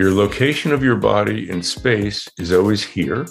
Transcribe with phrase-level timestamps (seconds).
[0.00, 3.26] Your location of your body in space is always here.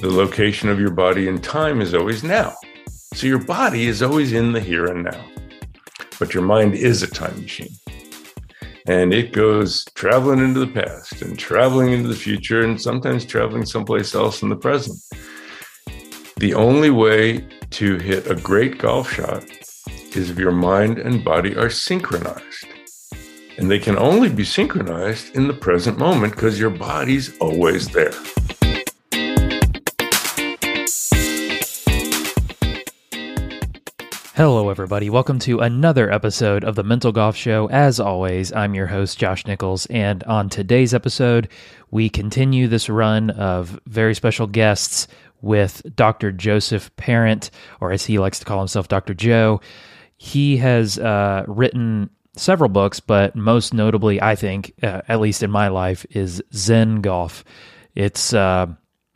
[0.00, 2.54] The location of your body in time is always now.
[3.12, 5.22] So your body is always in the here and now.
[6.18, 7.76] But your mind is a time machine.
[8.86, 13.66] And it goes traveling into the past and traveling into the future and sometimes traveling
[13.66, 14.98] someplace else in the present.
[16.38, 19.44] The only way to hit a great golf shot
[20.16, 22.79] is if your mind and body are synchronized.
[23.60, 28.14] And they can only be synchronized in the present moment because your body's always there.
[34.34, 35.10] Hello, everybody.
[35.10, 37.68] Welcome to another episode of the Mental Golf Show.
[37.68, 39.84] As always, I'm your host, Josh Nichols.
[39.90, 41.50] And on today's episode,
[41.90, 45.06] we continue this run of very special guests
[45.42, 46.32] with Dr.
[46.32, 49.12] Joseph Parent, or as he likes to call himself, Dr.
[49.12, 49.60] Joe.
[50.16, 55.50] He has uh, written several books, but most notably, I think, uh, at least in
[55.50, 57.44] my life, is Zen Golf.
[57.94, 58.66] It's uh,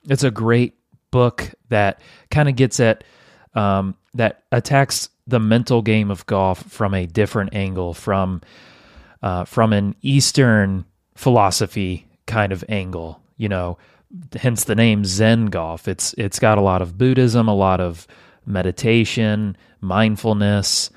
[0.09, 0.75] it's a great
[1.11, 3.05] book that kind of gets at
[3.55, 8.43] um, that attacks the mental game of golf from a different angle, from
[9.23, 10.85] uh, from an Eastern
[11.15, 13.21] philosophy kind of angle.
[13.37, 13.79] You know,
[14.37, 15.89] hence the name Zen golf.
[15.89, 18.07] It's it's got a lot of Buddhism, a lot of
[18.47, 20.91] meditation, mindfulness,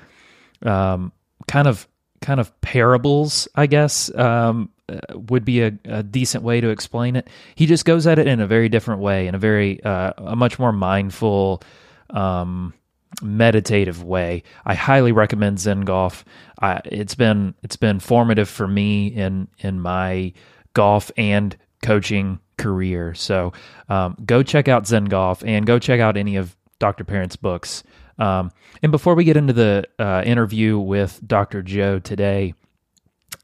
[0.62, 1.12] um,
[1.46, 1.87] kind of
[2.20, 4.14] kind of parables, I guess.
[4.14, 7.28] Um, uh, would be a, a, decent way to explain it.
[7.54, 10.34] He just goes at it in a very different way, in a very uh, a
[10.34, 11.62] much more mindful,
[12.08, 12.72] um,
[13.20, 14.44] meditative way.
[14.64, 16.24] I highly recommend Zen Golf.
[16.62, 20.32] I, it's been it's been formative for me in in my
[20.72, 23.14] golf and coaching career.
[23.14, 23.52] So
[23.88, 27.04] um, go check out Zen Golf and go check out any of Dr.
[27.04, 27.82] Parent's books.
[28.18, 28.50] Um,
[28.82, 31.62] and before we get into the uh, interview with Dr.
[31.62, 32.54] Joe today,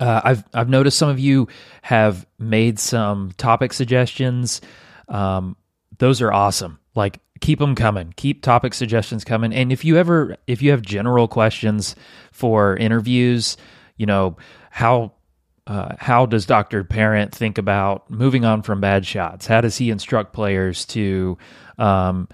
[0.00, 1.48] uh, I've I've noticed some of you
[1.82, 4.60] have made some topic suggestions.
[5.08, 5.56] Um,
[5.98, 6.78] those are awesome.
[6.94, 8.12] Like keep them coming.
[8.16, 9.52] Keep topic suggestions coming.
[9.52, 11.94] And if you ever if you have general questions
[12.32, 13.56] for interviews,
[13.96, 14.36] you know
[14.70, 15.12] how
[15.66, 16.84] uh, how does Dr.
[16.84, 19.46] Parent think about moving on from bad shots?
[19.46, 21.38] How does he instruct players to
[21.78, 22.28] um,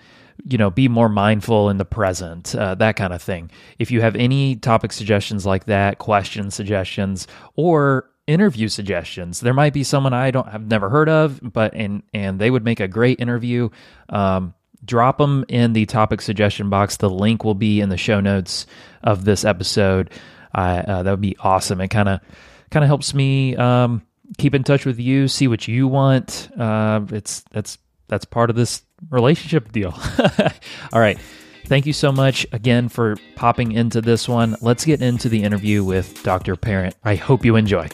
[0.45, 3.51] you know be more mindful in the present uh, that kind of thing.
[3.79, 9.73] If you have any topic suggestions like that question suggestions or interview suggestions there might
[9.73, 12.87] be someone i don't have never heard of but and and they would make a
[12.87, 13.69] great interview.
[14.09, 16.97] Um, drop them in the topic suggestion box.
[16.97, 18.67] The link will be in the show notes
[19.03, 20.11] of this episode.
[20.55, 21.81] Uh, that would be awesome.
[21.81, 22.21] It kind of
[22.71, 24.03] kind of helps me um,
[24.39, 26.51] keep in touch with you see what you want.
[26.59, 27.79] Uh, it's that's
[28.09, 29.99] that's part of this relationship deal.
[30.93, 31.19] All right.
[31.67, 34.57] Thank you so much again for popping into this one.
[34.61, 36.57] Let's get into the interview with Dr.
[36.57, 36.97] Parent.
[37.05, 37.89] I hope you enjoy.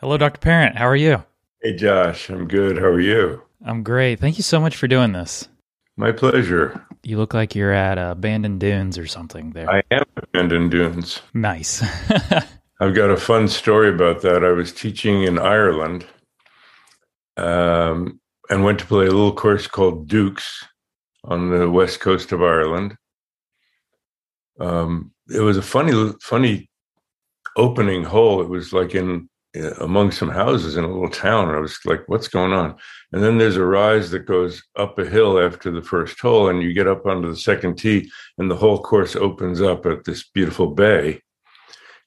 [0.00, 0.40] Hello, Dr.
[0.40, 0.76] Parent.
[0.76, 1.22] How are you?
[1.62, 2.28] Hey, Josh.
[2.28, 2.76] I'm good.
[2.76, 3.40] How are you?
[3.64, 4.18] I'm great.
[4.18, 5.46] Thank you so much for doing this.
[5.96, 6.86] My pleasure.
[7.02, 9.70] You look like you're at uh, Bandon Dunes or something there.
[9.70, 11.20] I am at Bandon Dunes.
[11.34, 11.82] Nice.
[12.80, 14.44] I've got a fun story about that.
[14.44, 16.06] I was teaching in Ireland
[17.36, 20.64] um, and went to play a little course called Dooks
[21.24, 22.96] on the west coast of Ireland.
[24.58, 26.70] Um, it was a funny, funny
[27.56, 28.40] opening hole.
[28.40, 29.28] It was like in
[29.80, 31.54] among some houses in a little town.
[31.54, 32.76] I was like, what's going on?
[33.12, 36.62] And then there's a rise that goes up a hill after the first hole, and
[36.62, 40.28] you get up onto the second tee, and the whole course opens up at this
[40.30, 41.20] beautiful bay.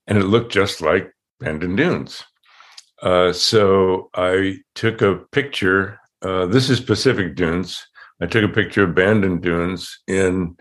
[0.07, 2.23] And it looked just like Bandon Dunes.
[3.01, 5.99] Uh, so I took a picture.
[6.21, 7.85] Uh, this is Pacific Dunes.
[8.21, 10.55] I took a picture of Bandon Dunes in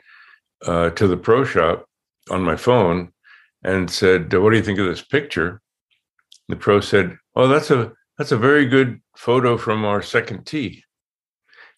[0.66, 1.87] uh, to the pro shop
[2.31, 3.12] on my phone
[3.62, 5.62] and said, "What do you think of this picture?"
[6.49, 10.85] The pro said, "Oh, that's a that's a very good photo from our second tee."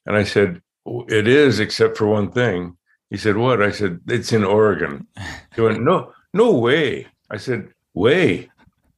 [0.07, 0.63] And I said,
[1.09, 2.77] "It is, except for one thing."
[3.11, 5.07] He said, "What?" I said, "It's in Oregon."
[5.55, 8.51] He went, "No, no way." I said, "Way,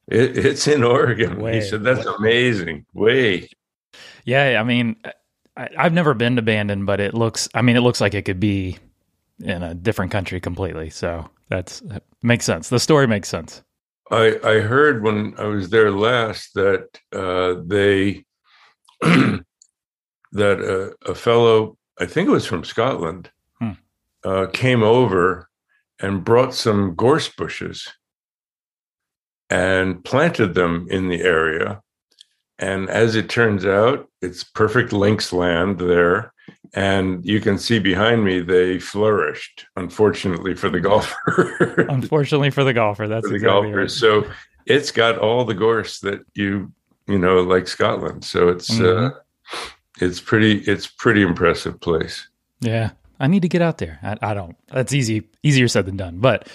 [0.07, 1.57] it, it's in Oregon." Way.
[1.57, 2.15] He said, "That's way.
[2.19, 3.49] amazing." Way.
[4.25, 4.97] Yeah, I mean,
[5.57, 7.49] I, have never been to Bandon, but it looks.
[7.55, 8.79] I mean, it looks like it could be
[9.41, 10.91] in a different country completely.
[10.91, 12.69] So that's that makes sense.
[12.69, 13.63] The story makes sense.
[14.11, 18.25] I, I heard when I was there last that uh, they
[19.01, 19.45] that
[20.33, 23.73] uh, a fellow, I think it was from Scotland, hmm.
[24.25, 25.49] uh, came over
[26.01, 27.89] and brought some gorse bushes
[29.51, 31.83] and planted them in the area.
[32.59, 36.33] And as it turns out, it's perfect links land there.
[36.75, 39.67] And you can see behind me they flourished.
[39.77, 41.87] Unfortunately for the golfer.
[41.89, 43.77] unfortunately for the golfer, that's for the exactly golfer.
[43.79, 43.91] right.
[43.91, 44.25] So
[44.67, 46.73] it's got all the gorse that you
[47.07, 48.25] you know like Scotland.
[48.25, 49.13] So it's Mhm.
[49.13, 49.15] uh,
[50.01, 52.29] it's pretty it's pretty impressive place.
[52.61, 53.99] Yeah, I need to get out there.
[54.03, 54.57] I, I don't.
[54.69, 56.19] That's easy, easier said than done.
[56.19, 56.49] But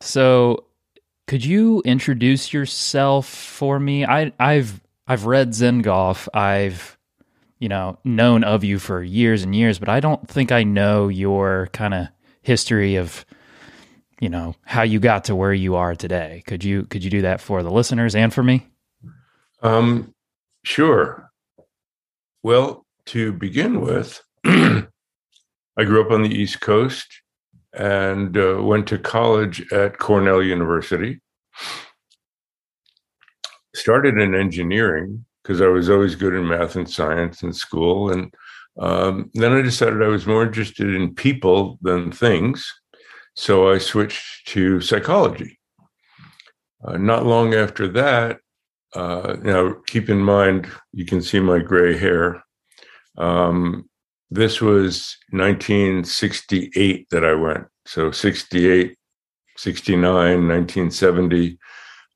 [0.00, 0.64] so,
[1.26, 4.04] could you introduce yourself for me?
[4.04, 6.28] I, I've I've read Zen Golf.
[6.34, 6.97] I've
[7.58, 11.08] you know known of you for years and years, but I don't think I know
[11.08, 12.08] your kind of
[12.42, 13.24] history of
[14.20, 16.42] you know how you got to where you are today.
[16.46, 18.66] Could you could you do that for the listeners and for me?
[19.62, 20.14] Um,
[20.64, 21.30] sure.
[22.42, 24.86] Well, to begin with, I
[25.78, 27.06] grew up on the East Coast
[27.72, 31.20] and uh, went to college at Cornell University.
[33.74, 38.12] Started in engineering because I was always good in math and science in school.
[38.12, 38.34] And
[38.78, 42.70] um, then I decided I was more interested in people than things.
[43.34, 45.58] So I switched to psychology.
[46.84, 48.40] Uh, not long after that,
[48.94, 52.44] uh, now, keep in mind, you can see my gray hair.
[53.16, 53.88] Um,
[54.30, 57.64] this was 1968 that I went.
[57.86, 58.98] So 68,
[59.56, 61.58] 69, 1970.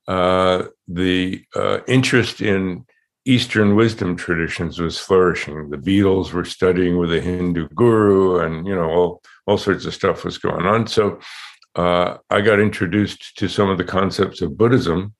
[0.07, 2.85] Uh, the uh, interest in
[3.25, 5.69] Eastern wisdom traditions was flourishing.
[5.69, 9.93] The Beatles were studying with a Hindu guru, and you know all all sorts of
[9.93, 10.87] stuff was going on.
[10.87, 11.19] So
[11.75, 15.13] uh, I got introduced to some of the concepts of Buddhism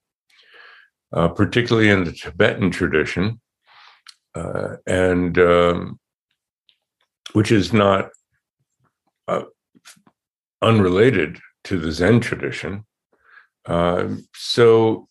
[1.14, 3.40] uh, particularly in the Tibetan tradition,
[4.36, 6.00] uh, and um,
[7.34, 8.10] which is not
[9.28, 9.44] uh,
[10.62, 12.86] unrelated to the Zen tradition.
[13.66, 15.08] Um, so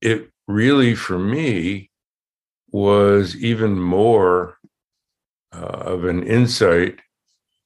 [0.00, 1.90] it really, for me,
[2.72, 4.58] was even more
[5.54, 6.98] uh, of an insight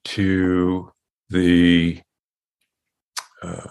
[0.04, 0.92] to
[1.30, 2.00] the
[3.42, 3.68] uh,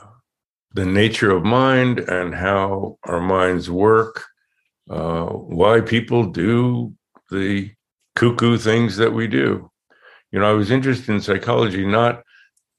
[0.74, 4.25] the nature of mind and how our minds work,
[4.90, 6.94] uh, why people do
[7.30, 7.69] the
[8.16, 9.69] cuckoo things that we do.
[10.31, 12.24] You know, I was interested in psychology, not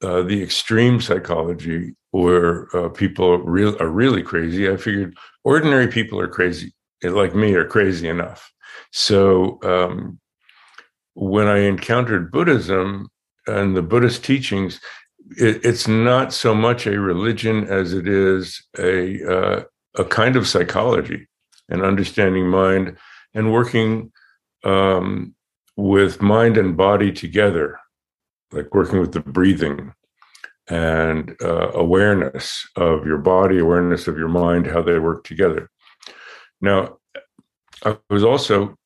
[0.03, 4.69] uh, the extreme psychology where uh, people are, real, are really crazy.
[4.69, 8.51] I figured ordinary people are crazy, like me, are crazy enough.
[8.91, 10.19] So um,
[11.13, 13.09] when I encountered Buddhism
[13.47, 14.79] and the Buddhist teachings,
[15.37, 19.63] it, it's not so much a religion as it is a uh,
[19.95, 21.27] a kind of psychology
[21.69, 22.97] and understanding mind
[23.33, 24.11] and working
[24.63, 25.35] um,
[25.75, 27.79] with mind and body together,
[28.53, 29.93] like working with the breathing
[30.69, 35.69] and uh, awareness of your body, awareness of your mind, how they work together.
[36.61, 36.97] Now,
[37.83, 38.77] I was also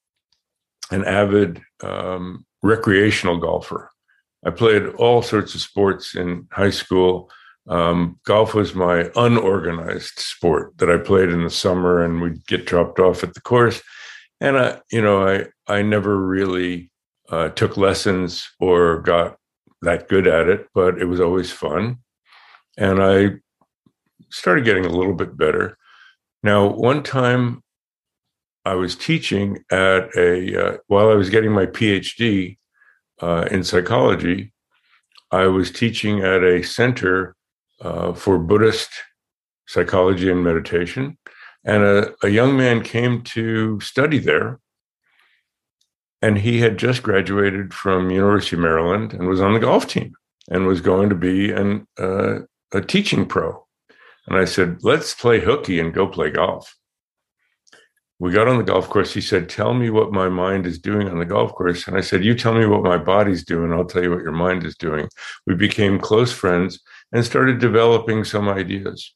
[0.92, 3.92] an avid um, recreational golfer.
[4.46, 7.30] I played all sorts of sports in high school.
[7.68, 12.66] Um, golf was my unorganized sport that I played in the summer, and we'd get
[12.66, 13.82] dropped off at the course.
[14.40, 16.90] And I, you know, I I never really
[17.30, 19.38] uh, took lessons or got
[19.88, 21.98] that good at it, but it was always fun.
[22.78, 23.38] And I
[24.30, 25.78] started getting a little bit better.
[26.44, 27.64] Now, one time
[28.66, 30.32] I was teaching at a,
[30.62, 32.58] uh, while I was getting my PhD
[33.22, 34.54] uh, in psychology,
[35.32, 37.36] I was teaching at a center
[37.82, 38.92] uh, for Buddhist
[39.68, 41.18] psychology and meditation.
[41.64, 44.60] And a, a young man came to study there
[46.22, 50.14] and he had just graduated from University of Maryland and was on the golf team
[50.50, 52.40] and was going to be an, uh,
[52.74, 53.66] a teaching pro.
[54.28, 56.76] And I said, let's play hooky and go play golf.
[58.20, 59.14] We got on the golf course.
[59.14, 61.88] He said, Tell me what my mind is doing on the golf course.
[61.88, 63.72] And I said, You tell me what my body's doing.
[63.72, 65.08] I'll tell you what your mind is doing.
[65.46, 66.80] We became close friends
[67.12, 69.14] and started developing some ideas.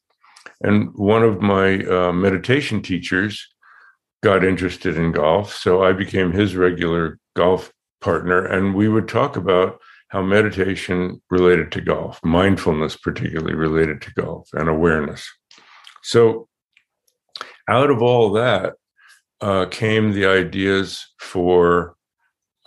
[0.62, 3.48] And one of my uh, meditation teachers
[4.22, 5.54] got interested in golf.
[5.56, 8.46] So I became his regular golf partner.
[8.46, 14.50] And we would talk about how meditation related to golf, mindfulness, particularly related to golf,
[14.54, 15.28] and awareness.
[16.04, 16.48] So
[17.68, 18.74] out of all that
[19.40, 21.96] uh, came the ideas for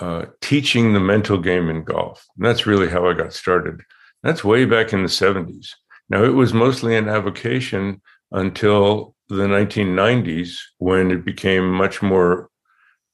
[0.01, 2.27] uh, teaching the mental game in golf.
[2.37, 3.81] And that's really how I got started.
[4.23, 5.69] That's way back in the 70s.
[6.09, 8.01] Now, it was mostly an avocation
[8.33, 12.51] until the 1990s when it became much more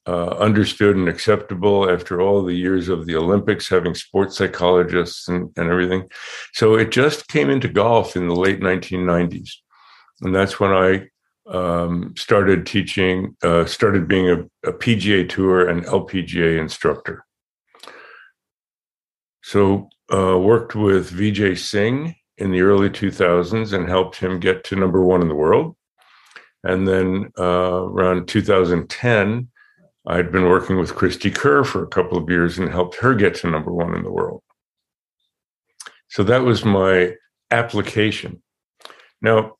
[0.06, 5.50] uh, understood and acceptable after all the years of the Olympics, having sports psychologists and,
[5.56, 6.08] and everything.
[6.54, 9.50] So it just came into golf in the late 1990s.
[10.22, 11.08] And that's when I
[11.48, 17.24] um, started teaching, uh, started being a, a, PGA Tour and LPGA instructor.
[19.42, 24.76] So, uh, worked with Vijay Singh in the early 2000s and helped him get to
[24.76, 25.76] number one in the world.
[26.62, 29.48] And then uh, around 2010,
[30.06, 33.34] I'd been working with Cristie Kerr for a couple of years and helped her get
[33.36, 34.42] to number one in the world.
[36.08, 37.14] So that was my
[37.50, 38.42] application.
[39.22, 39.56] Now,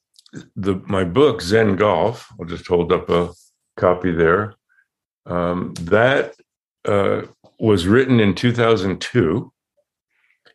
[0.57, 2.28] the my book Zen Golf.
[2.38, 3.30] I'll just hold up a
[3.76, 4.54] copy there.
[5.26, 6.35] Um, that
[6.87, 7.23] uh,
[7.59, 9.52] was written in 2002,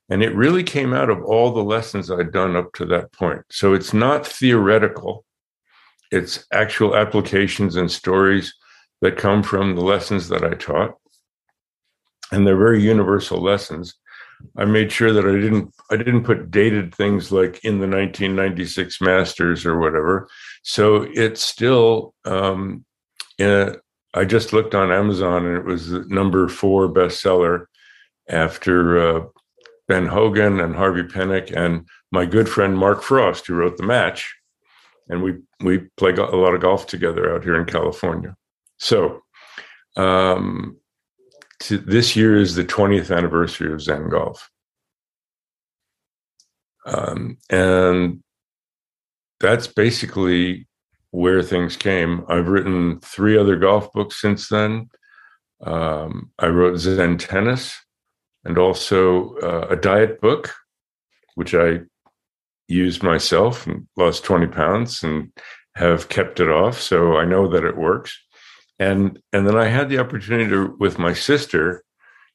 [0.09, 3.41] and it really came out of all the lessons I'd done up to that point.
[3.51, 5.25] So it's not theoretical;
[6.15, 8.53] it's actual applications and stories
[9.01, 10.95] that come from the lessons that I taught,
[12.31, 13.93] and they're very universal lessons.
[14.57, 19.01] I made sure that I didn't I didn't put dated things like in the 1996
[19.01, 20.27] Masters or whatever.
[20.63, 22.85] So it's still um,
[23.39, 23.75] a,
[24.13, 27.65] I just looked on Amazon and it was number four bestseller
[28.29, 29.25] after uh,
[29.87, 34.35] Ben Hogan and Harvey Penick and my good friend Mark Frost, who wrote the match,
[35.09, 38.35] and we we play a lot of golf together out here in California.
[38.77, 39.21] So
[39.95, 40.77] um,
[41.61, 44.49] to, this year is the 20th anniversary of Zen Golf.
[46.85, 48.21] Um, and
[49.39, 50.67] that's basically
[51.11, 52.25] where things came.
[52.27, 54.89] I've written three other golf books since then.
[55.65, 57.75] Um, I wrote Zen Tennis
[58.43, 60.53] and also uh, a diet book,
[61.35, 61.79] which I
[62.67, 65.31] used myself and lost 20 pounds and
[65.75, 66.79] have kept it off.
[66.79, 68.17] So I know that it works
[68.79, 71.83] and and then I had the opportunity to, with my sister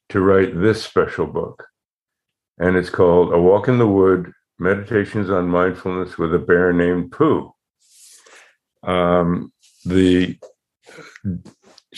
[0.09, 1.65] to write this special book,
[2.57, 7.11] and it's called "A Walk in the Wood: Meditations on Mindfulness with a Bear Named
[7.11, 7.53] Pooh."
[8.83, 9.53] Um,
[9.85, 10.37] the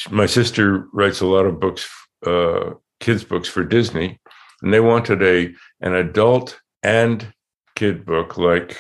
[0.10, 1.90] my sister writes a lot of books,
[2.26, 4.20] uh, kids books for Disney,
[4.62, 7.34] and they wanted a an adult and
[7.76, 8.80] kid book like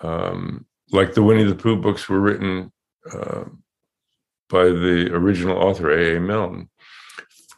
[0.00, 2.72] um, like the Winnie the Pooh books were written.
[3.12, 3.44] Uh,
[4.48, 6.20] by the original author, A.A.
[6.20, 6.68] Milne,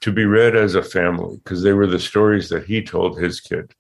[0.01, 3.41] to be read as a family because they were the stories that he told his
[3.41, 3.73] kid.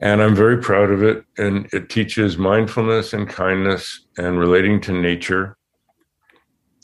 [0.00, 1.24] And I'm very proud of it.
[1.38, 5.56] And it teaches mindfulness and kindness and relating to nature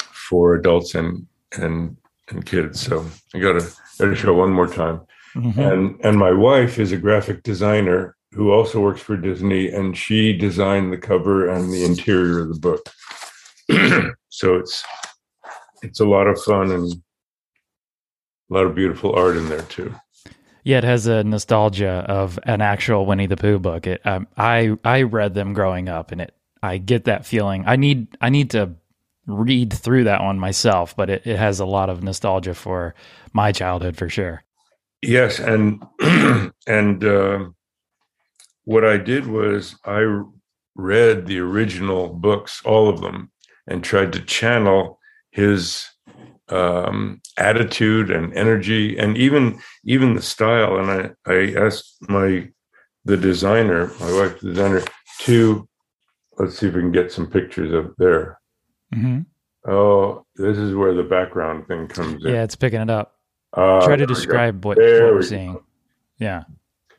[0.00, 1.96] for adults and and
[2.28, 2.80] and kids.
[2.80, 3.04] So
[3.34, 3.68] I gotta
[3.98, 5.00] gotta show one more time.
[5.36, 5.60] Mm-hmm.
[5.60, 10.36] And and my wife is a graphic designer who also works for Disney, and she
[10.36, 12.88] designed the cover and the interior of the book.
[14.28, 14.84] so it's
[15.82, 19.94] it's a lot of fun and a lot of beautiful art in there too.
[20.62, 23.86] Yeah, it has a nostalgia of an actual Winnie the Pooh book.
[23.86, 27.64] It, um, I I read them growing up, and it I get that feeling.
[27.66, 28.74] I need I need to
[29.26, 32.94] read through that one myself, but it, it has a lot of nostalgia for
[33.32, 34.42] my childhood for sure.
[35.02, 35.82] Yes, and
[36.66, 37.46] and uh,
[38.64, 40.22] what I did was I
[40.74, 43.30] read the original books, all of them,
[43.66, 44.98] and tried to channel
[45.30, 45.86] his
[46.48, 50.78] um, attitude and energy and even even the style.
[50.78, 50.90] And
[51.26, 52.48] I, I asked my
[53.04, 54.82] the designer, my wife, the designer,
[55.20, 55.68] to
[56.38, 58.38] let's see if we can get some pictures of there.
[58.94, 59.20] Mm-hmm.
[59.70, 62.32] Oh, this is where the background thing comes in.
[62.32, 63.19] Yeah, it's picking it up.
[63.52, 65.54] Uh, Try to describe what, what, we're seeing.
[65.54, 65.64] Go.
[66.18, 66.44] Yeah.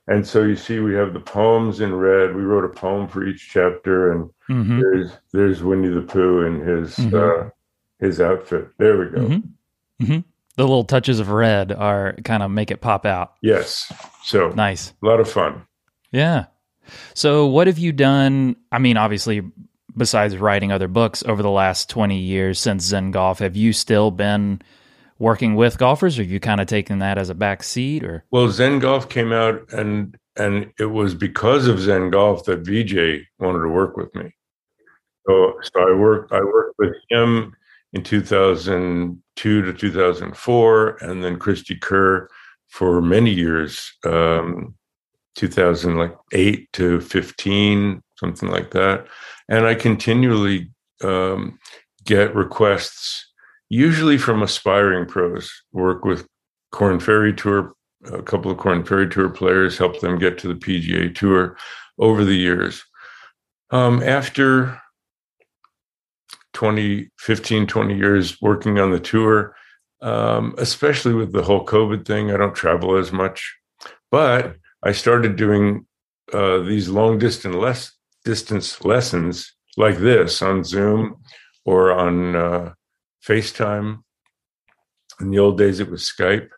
[0.07, 2.35] And so you see, we have the poems in red.
[2.35, 4.79] We wrote a poem for each chapter, and mm-hmm.
[4.79, 7.45] there's there's Winnie the Pooh in his mm-hmm.
[7.45, 7.49] uh,
[7.99, 8.69] his outfit.
[8.77, 9.17] There we go.
[9.19, 10.03] Mm-hmm.
[10.03, 10.19] mm-hmm.
[10.57, 13.35] The little touches of red are kind of make it pop out.
[13.41, 13.91] Yes.
[14.23, 14.91] So nice.
[15.01, 15.65] A lot of fun.
[16.11, 16.47] Yeah.
[17.13, 18.57] So what have you done?
[18.71, 19.43] I mean, obviously,
[19.95, 24.11] besides writing other books over the last twenty years since Zen Golf, have you still
[24.11, 24.61] been
[25.21, 28.03] working with golfers, or you kind of taking that as a back seat?
[28.03, 32.63] Or well, Zen Golf came out, and and it was because of Zen Golf that
[32.63, 34.33] Vijay wanted to work with me.
[35.27, 37.55] So so I worked I worked with him
[37.93, 42.27] in 2002 to 2004, and then Cristie Kerr
[42.67, 44.73] for many years, um,
[45.35, 49.07] 2008 to 15, something like that.
[49.49, 50.71] And I continually
[51.03, 51.59] um,
[52.05, 53.30] get requests
[53.71, 55.49] usually from aspiring pros.
[55.71, 56.27] Work with
[56.73, 57.73] Korn Ferry Tour,
[58.11, 61.55] a couple of Korn Ferry Tour players, help them get to the PGA Tour
[61.97, 62.83] over the years.
[63.69, 64.77] Um, after
[66.51, 69.55] 20, 15, 20 years working on the tour,
[70.01, 73.55] um, especially with the whole COVID thing, I don't travel as much.
[74.11, 75.85] But I started doing
[76.33, 77.93] uh, these long distance less
[78.25, 81.15] distance lessons like this on Zoom
[81.63, 82.73] or on uh,
[83.27, 83.99] FaceTime.
[85.19, 86.49] In the old days, it was Skype.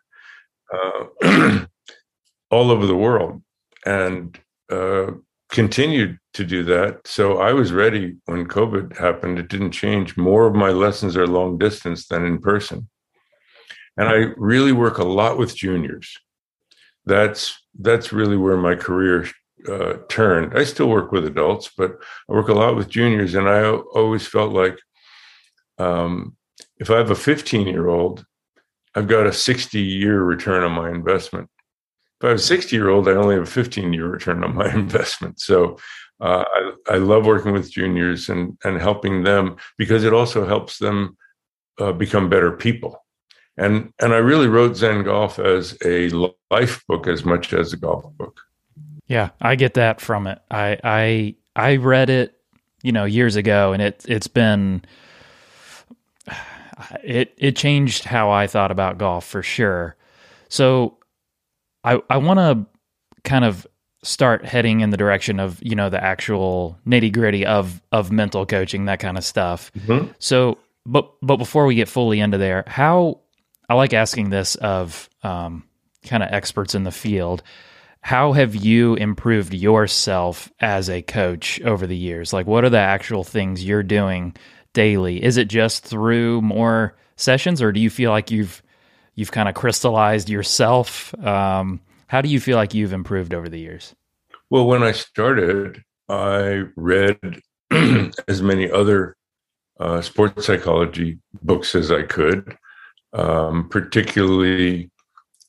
[0.72, 1.66] Uh,
[2.50, 3.42] all over the world,
[3.84, 4.38] and
[4.70, 5.10] uh,
[5.50, 7.06] continued to do that.
[7.06, 9.38] So I was ready when COVID happened.
[9.38, 10.16] It didn't change.
[10.16, 12.88] More of my lessons are long distance than in person.
[13.96, 16.16] And I really work a lot with juniors.
[17.06, 19.28] That's that's really where my career
[19.68, 20.58] uh, turned.
[20.58, 21.96] I still work with adults, but
[22.28, 24.78] I work a lot with juniors, and I always felt like
[25.78, 26.36] um,
[26.78, 28.24] if I have a 15 year old,
[28.94, 31.48] I've got a 60 year return on my investment.
[32.20, 34.54] If I have a 60 year old, I only have a 15 year return on
[34.54, 35.40] my investment.
[35.40, 35.78] So
[36.20, 40.78] uh, I, I, love working with juniors and, and helping them because it also helps
[40.78, 41.16] them
[41.80, 43.04] uh, become better people.
[43.56, 46.08] And, and I really wrote Zen Golf as a
[46.50, 48.40] life book as much as a golf book.
[49.06, 50.40] Yeah, I get that from it.
[50.50, 52.38] I I I read it,
[52.82, 54.82] you know, years ago, and it it's been
[57.02, 59.96] it it changed how I thought about golf for sure.
[60.48, 60.98] So
[61.82, 62.66] I I want to
[63.28, 63.66] kind of
[64.02, 68.46] start heading in the direction of you know the actual nitty gritty of of mental
[68.46, 69.72] coaching that kind of stuff.
[69.78, 70.12] Mm-hmm.
[70.18, 73.20] So, but but before we get fully into there, how
[73.68, 75.64] I like asking this of um,
[76.04, 77.42] kind of experts in the field.
[78.00, 82.34] How have you improved yourself as a coach over the years?
[82.34, 84.36] Like, what are the actual things you're doing
[84.74, 85.22] daily?
[85.22, 88.62] Is it just through more sessions, or do you feel like you've
[89.14, 91.14] you've kind of crystallized yourself?
[91.24, 93.94] Um, how do you feel like you've improved over the years?
[94.50, 97.18] Well, when I started, I read
[98.28, 99.16] as many other
[99.80, 102.56] uh, sports psychology books as I could,
[103.12, 104.90] um, particularly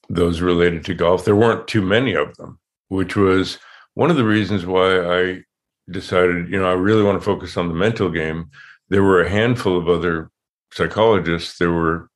[0.09, 1.25] those related to golf.
[1.25, 3.59] There weren't too many of them, which was
[3.95, 5.43] one of the reasons why I
[5.89, 8.49] decided, you know, I really want to focus on the mental game.
[8.89, 10.31] There were a handful of other
[10.71, 11.57] psychologists.
[11.57, 12.09] There were,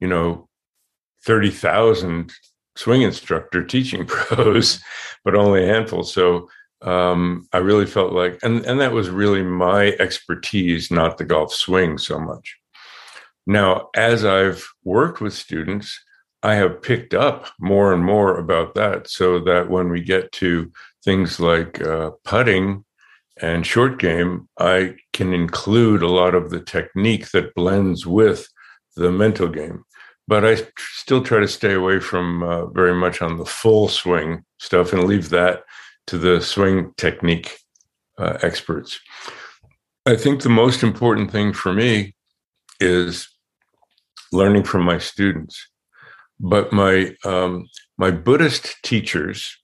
[0.00, 0.48] you know,
[1.24, 2.32] 30,000
[2.76, 4.80] swing instructor teaching pros,
[5.24, 6.02] but only a handful.
[6.02, 6.48] So
[6.82, 11.52] um, I really felt like, and, and that was really my expertise, not the golf
[11.52, 12.56] swing so much.
[13.46, 15.98] Now, as I've worked with students,
[16.42, 20.72] I have picked up more and more about that so that when we get to
[21.04, 22.84] things like uh, putting
[23.40, 28.46] and short game, I can include a lot of the technique that blends with
[28.96, 29.84] the mental game.
[30.28, 34.44] But I still try to stay away from uh, very much on the full swing
[34.58, 35.62] stuff and leave that
[36.06, 37.58] to the swing technique
[38.18, 39.00] uh, experts.
[40.06, 42.14] I think the most important thing for me
[42.78, 43.28] is
[44.32, 45.66] learning from my students
[46.40, 49.56] but my um, my Buddhist teachers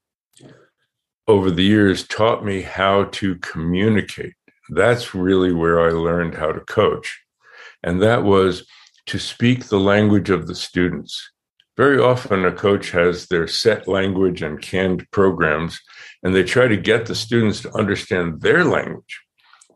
[1.29, 4.35] over the years taught me how to communicate.
[4.71, 7.21] That's really where I learned how to coach,
[7.83, 8.67] and that was
[9.07, 11.31] to speak the language of the students.
[11.77, 15.79] Very often, a coach has their set language and canned programs,
[16.23, 19.21] and they try to get the students to understand their language.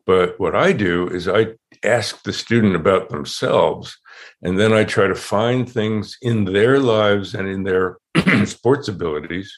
[0.07, 1.49] But what I do is I
[1.85, 3.97] ask the student about themselves
[4.43, 7.99] and then I try to find things in their lives and in their
[8.45, 9.57] sports abilities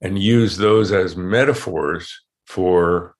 [0.00, 3.14] and use those as metaphors for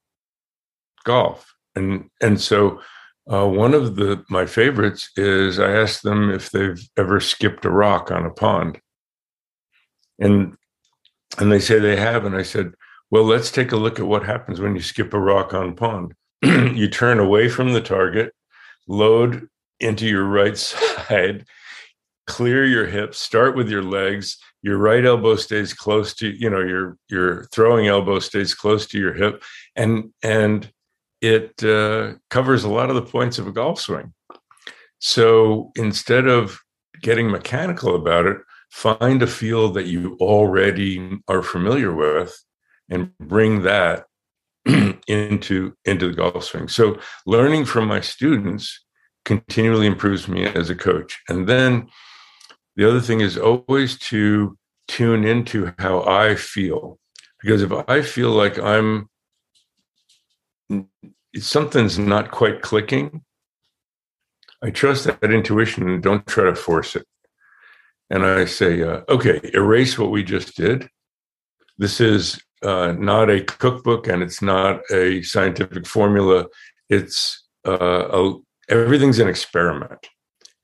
[1.05, 1.55] golf.
[1.75, 2.81] And and so
[3.31, 7.71] uh, one of the my favorites is I asked them if they've ever skipped a
[7.71, 8.81] rock on a pond,
[10.19, 10.57] and
[11.39, 12.25] and they say they have.
[12.25, 12.73] And I said,
[13.11, 15.75] well, let's take a look at what happens when you skip a rock on a
[15.75, 16.15] pond.
[16.43, 18.33] you turn away from the target,
[18.87, 19.49] load
[19.81, 21.47] into your right side,
[22.27, 24.39] clear your hips, start with your legs.
[24.63, 28.99] Your right elbow stays close to, you know, your your throwing elbow stays close to
[28.99, 29.43] your hip,
[29.77, 30.71] and and
[31.21, 34.13] it uh, covers a lot of the points of a golf swing.
[34.99, 36.59] So instead of
[37.03, 38.39] getting mechanical about it,
[38.71, 42.37] find a field that you already are familiar with
[42.91, 44.07] and bring that
[45.07, 46.69] into into the golf swing.
[46.69, 48.85] So learning from my students
[49.25, 51.21] continually improves me as a coach.
[51.29, 51.89] And then
[52.77, 56.99] the other thing is always to tune into how I feel.
[57.41, 59.09] Because if I feel like I'm
[61.37, 63.23] something's not quite clicking,
[64.63, 67.07] I trust that intuition and don't try to force it.
[68.11, 70.89] And I say, uh, okay, erase what we just did.
[71.79, 76.47] This is uh, not a cookbook and it's not a scientific formula.
[76.89, 78.35] It's uh, a,
[78.69, 80.07] everything's an experiment.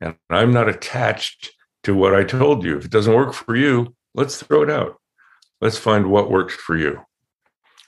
[0.00, 1.52] And I'm not attached
[1.84, 2.76] to what I told you.
[2.76, 5.00] If it doesn't work for you, let's throw it out.
[5.60, 7.00] Let's find what works for you.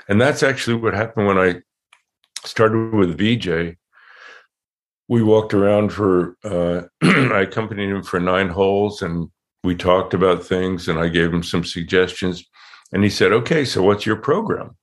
[0.09, 1.62] And that's actually what happened when I
[2.44, 3.76] started with Vijay.
[5.09, 9.30] We walked around for, uh, I accompanied him for nine holes and
[9.62, 12.44] we talked about things and I gave him some suggestions.
[12.92, 14.76] And he said, Okay, so what's your program?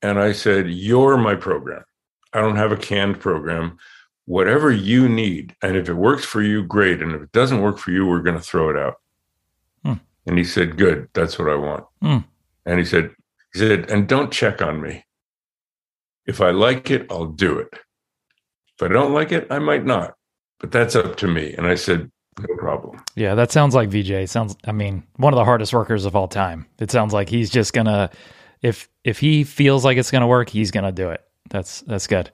[0.00, 1.84] And I said, You're my program.
[2.32, 3.78] I don't have a canned program.
[4.26, 5.56] Whatever you need.
[5.62, 7.02] And if it works for you, great.
[7.02, 9.00] And if it doesn't work for you, we're going to throw it out.
[9.84, 9.94] Hmm.
[10.26, 11.08] And he said, Good.
[11.12, 11.84] That's what I want.
[12.00, 12.18] Hmm.
[12.64, 13.10] And he said,
[13.52, 15.04] he said, and don't check on me.
[16.26, 17.68] If I like it, I'll do it.
[18.78, 20.14] If I don't like it, I might not.
[20.60, 21.54] But that's up to me.
[21.54, 23.02] And I said, no problem.
[23.14, 24.28] Yeah, that sounds like Vijay.
[24.28, 26.66] Sounds I mean, one of the hardest workers of all time.
[26.78, 28.10] It sounds like he's just gonna
[28.62, 31.22] if if he feels like it's gonna work, he's gonna do it.
[31.50, 32.30] That's that's good.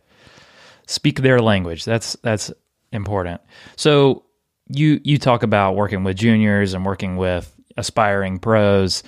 [0.88, 1.84] Speak their language.
[1.84, 2.50] That's that's
[2.92, 3.42] important.
[3.76, 4.24] So
[4.68, 9.02] you you talk about working with juniors and working with aspiring pros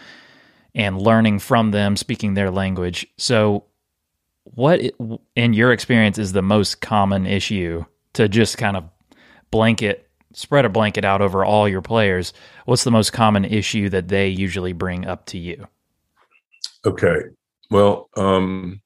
[0.74, 3.06] and learning from them, speaking their language.
[3.16, 3.64] So
[4.44, 4.82] what
[5.34, 8.84] in your experience is the most common issue to just kind of
[9.50, 12.32] blanket spread a blanket out over all your players
[12.64, 15.66] what's the most common issue that they usually bring up to you
[16.84, 17.20] okay
[17.70, 18.80] well um,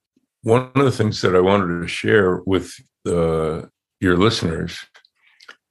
[0.45, 2.73] one of the things that i wanted to share with
[3.07, 3.63] uh,
[4.01, 4.79] your listeners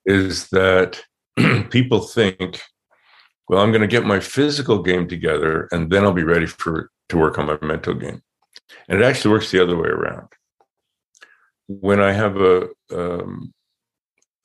[0.05, 1.01] is that
[1.69, 2.61] people think
[3.47, 6.91] well i'm going to get my physical game together and then i'll be ready for
[7.09, 8.21] to work on my mental game
[8.87, 10.27] and it actually works the other way around.
[11.67, 13.53] When I have a, um,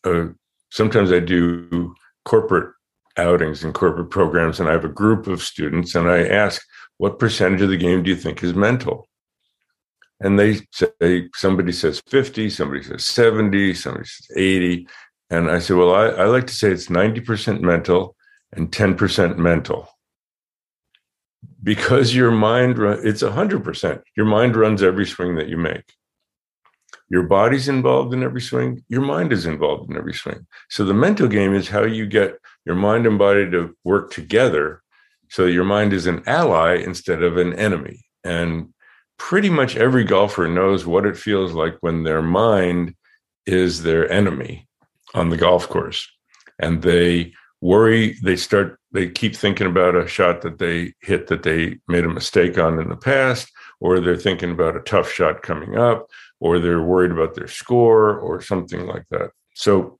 [0.05, 0.29] a
[0.71, 2.75] sometimes I do corporate
[3.17, 6.62] outings and corporate programs, and I have a group of students, and I ask,
[6.99, 9.08] what percentage of the game do you think is mental?
[10.20, 14.88] And they say, somebody says 50, somebody says 70, somebody says 80.
[15.31, 18.16] And I say, well, I, I like to say it's 90% mental
[18.52, 19.88] and 10% mental.
[21.62, 25.92] Because your mind it's 100% your mind runs every swing that you make.
[27.11, 28.85] Your body's involved in every swing.
[28.88, 30.46] Your mind is involved in every swing.
[30.68, 34.83] So the mental game is how you get your mind and body to work together
[35.31, 38.04] so your mind is an ally instead of an enemy.
[38.24, 38.72] And
[39.18, 42.94] pretty much every golfer knows what it feels like when their mind
[43.46, 44.66] is their enemy
[45.14, 46.09] on the golf course.
[46.59, 51.42] And they worry they start they keep thinking about a shot that they hit that
[51.42, 53.50] they made a mistake on in the past
[53.81, 56.09] or they're thinking about a tough shot coming up
[56.40, 59.31] or they're worried about their score or something like that.
[59.54, 59.98] So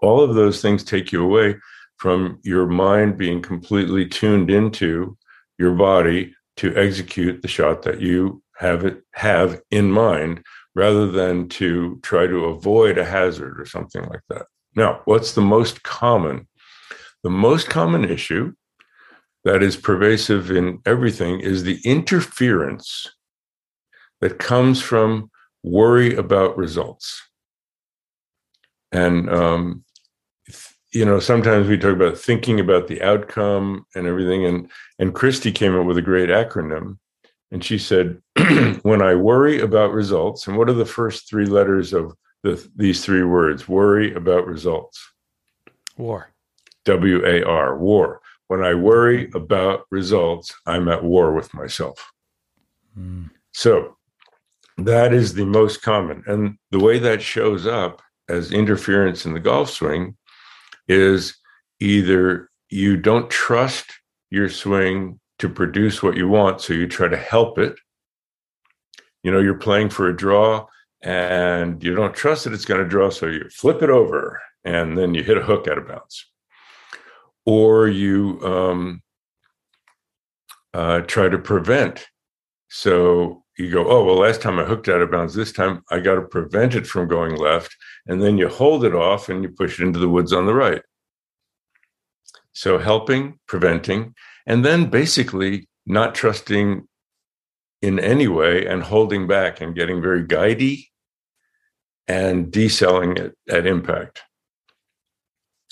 [0.00, 1.56] all of those things take you away
[1.98, 5.16] from your mind being completely tuned into
[5.58, 10.42] your body to execute the shot that you have have in mind
[10.74, 15.40] rather than to try to avoid a hazard or something like that now what's the
[15.40, 16.46] most common
[17.22, 18.52] the most common issue
[19.44, 23.06] that is pervasive in everything is the interference
[24.20, 25.30] that comes from
[25.62, 27.20] worry about results.
[28.92, 29.83] And, um,
[30.94, 34.46] you know, sometimes we talk about thinking about the outcome and everything.
[34.46, 36.98] And, and Cristie came up with a great acronym.
[37.50, 38.22] And she said,
[38.82, 43.04] when I worry about results, and what are the first three letters of the, these
[43.04, 43.68] three words?
[43.68, 45.04] Worry about results.
[45.96, 46.32] War.
[46.84, 48.20] W A R, war.
[48.46, 52.12] When I worry about results, I'm at war with myself.
[52.96, 53.30] Mm.
[53.52, 53.96] So
[54.78, 56.22] that is the most common.
[56.26, 60.16] And the way that shows up as interference in the golf swing
[60.88, 61.36] is
[61.80, 63.92] either you don't trust
[64.30, 67.76] your swing to produce what you want, so you try to help it.
[69.22, 70.66] You know, you're playing for a draw
[71.02, 74.96] and you don't trust that it's going to draw, so you flip it over and
[74.96, 76.26] then you hit a hook out of bounds
[77.46, 79.02] or you um,
[80.72, 82.06] uh, try to prevent.
[82.68, 86.00] So you go, oh, well, last time I hooked out of bounds, this time I
[86.00, 87.76] got to prevent it from going left.
[88.06, 90.54] And then you hold it off and you push it into the woods on the
[90.54, 90.82] right.
[92.52, 94.14] So helping, preventing,
[94.46, 96.86] and then basically not trusting
[97.82, 100.86] in any way and holding back and getting very guidey
[102.06, 104.22] and decelling it at impact.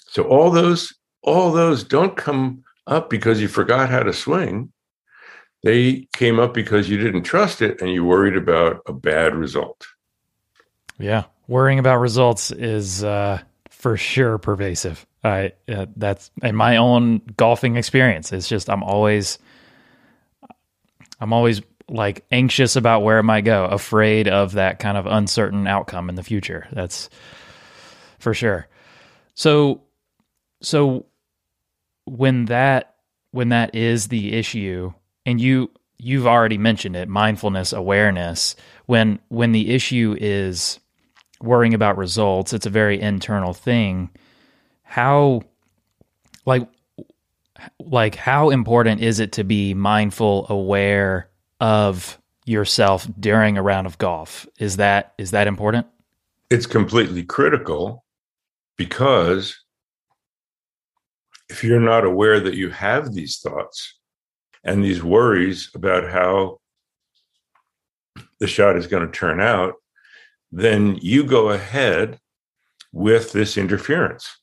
[0.08, 0.92] So all those
[1.22, 4.72] all those don't come up because you forgot how to swing.
[5.62, 9.86] They came up because you didn't trust it and you worried about a bad result.
[10.98, 15.06] Yeah, worrying about results is uh, for sure pervasive.
[15.24, 18.32] I uh, that's in my own golfing experience.
[18.32, 19.38] It's just I'm always
[21.20, 25.66] I'm always like anxious about where it might go, afraid of that kind of uncertain
[25.66, 26.66] outcome in the future.
[26.72, 27.08] That's
[28.18, 28.66] for sure.
[29.34, 29.82] So
[30.60, 31.06] so
[32.04, 32.96] when that
[33.30, 34.92] when that is the issue
[35.24, 38.56] and you you've already mentioned it, mindfulness, awareness.
[38.86, 40.80] When when the issue is
[41.42, 44.10] worrying about results, it's a very internal thing.
[44.82, 45.42] How
[46.44, 46.68] like
[47.78, 53.98] like how important is it to be mindful, aware of yourself during a round of
[53.98, 54.46] golf?
[54.58, 55.86] Is that is that important?
[56.50, 58.04] It's completely critical
[58.76, 59.58] because
[61.48, 63.98] if you're not aware that you have these thoughts
[64.64, 66.58] and these worries about how
[68.40, 69.74] the shot is going to turn out,
[70.52, 72.20] then you go ahead
[72.92, 74.36] with this interference.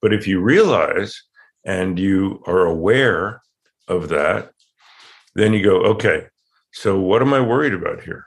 [0.00, 1.20] But if you realize
[1.64, 3.42] and you are aware
[3.88, 4.52] of that,
[5.34, 6.26] then you go, okay,
[6.72, 8.26] so what am I worried about here?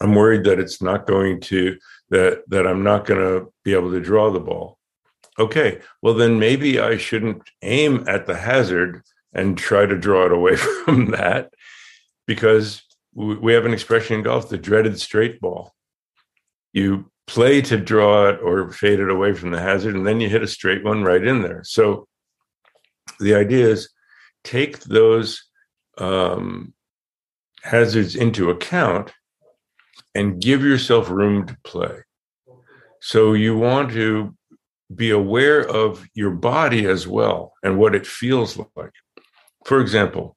[0.00, 1.76] I'm worried that it's not going to
[2.10, 4.78] that that I'm not going to be able to draw the ball.
[5.38, 10.32] Okay, well then maybe I shouldn't aim at the hazard and try to draw it
[10.32, 11.54] away from that
[12.26, 12.82] because
[13.14, 15.74] we have an expression in golf, the dreaded straight ball.
[16.72, 20.28] You play to draw it or fade it away from the hazard, and then you
[20.28, 21.62] hit a straight one right in there.
[21.64, 22.08] So
[23.20, 23.90] the idea is
[24.44, 25.42] take those
[25.98, 26.72] um,
[27.62, 29.12] hazards into account
[30.14, 31.98] and give yourself room to play.
[33.00, 34.34] So you want to
[34.94, 38.92] be aware of your body as well and what it feels like.
[39.64, 40.36] For example,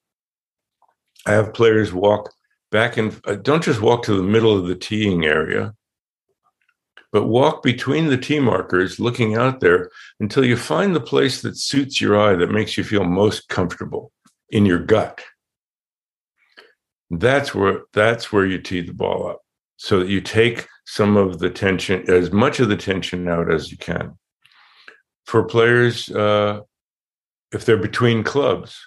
[1.26, 2.32] I have players walk
[2.76, 5.72] back and uh, don't just walk to the middle of the teeing area,
[7.10, 11.56] but walk between the tee markers, looking out there until you find the place that
[11.56, 14.12] suits your eye, that makes you feel most comfortable
[14.50, 15.22] in your gut.
[17.08, 19.40] That's where that's where you tee the ball up,
[19.78, 23.70] so that you take some of the tension, as much of the tension out as
[23.70, 24.18] you can.
[25.24, 26.60] For players, uh,
[27.52, 28.78] if they're between clubs,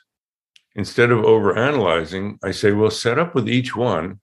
[0.75, 4.19] instead of overanalyzing, I say, well, set up with each one,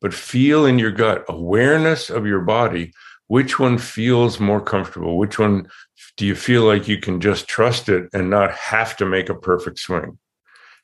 [0.00, 2.92] but feel in your gut awareness of your body
[3.30, 5.16] which one feels more comfortable?
[5.16, 5.68] Which one
[6.16, 9.36] do you feel like you can just trust it and not have to make a
[9.36, 10.18] perfect swing?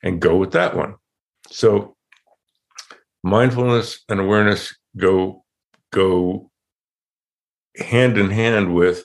[0.01, 0.95] And go with that one.
[1.51, 1.97] So
[3.21, 5.43] mindfulness and awareness go
[5.91, 6.49] go
[7.75, 9.03] hand in hand with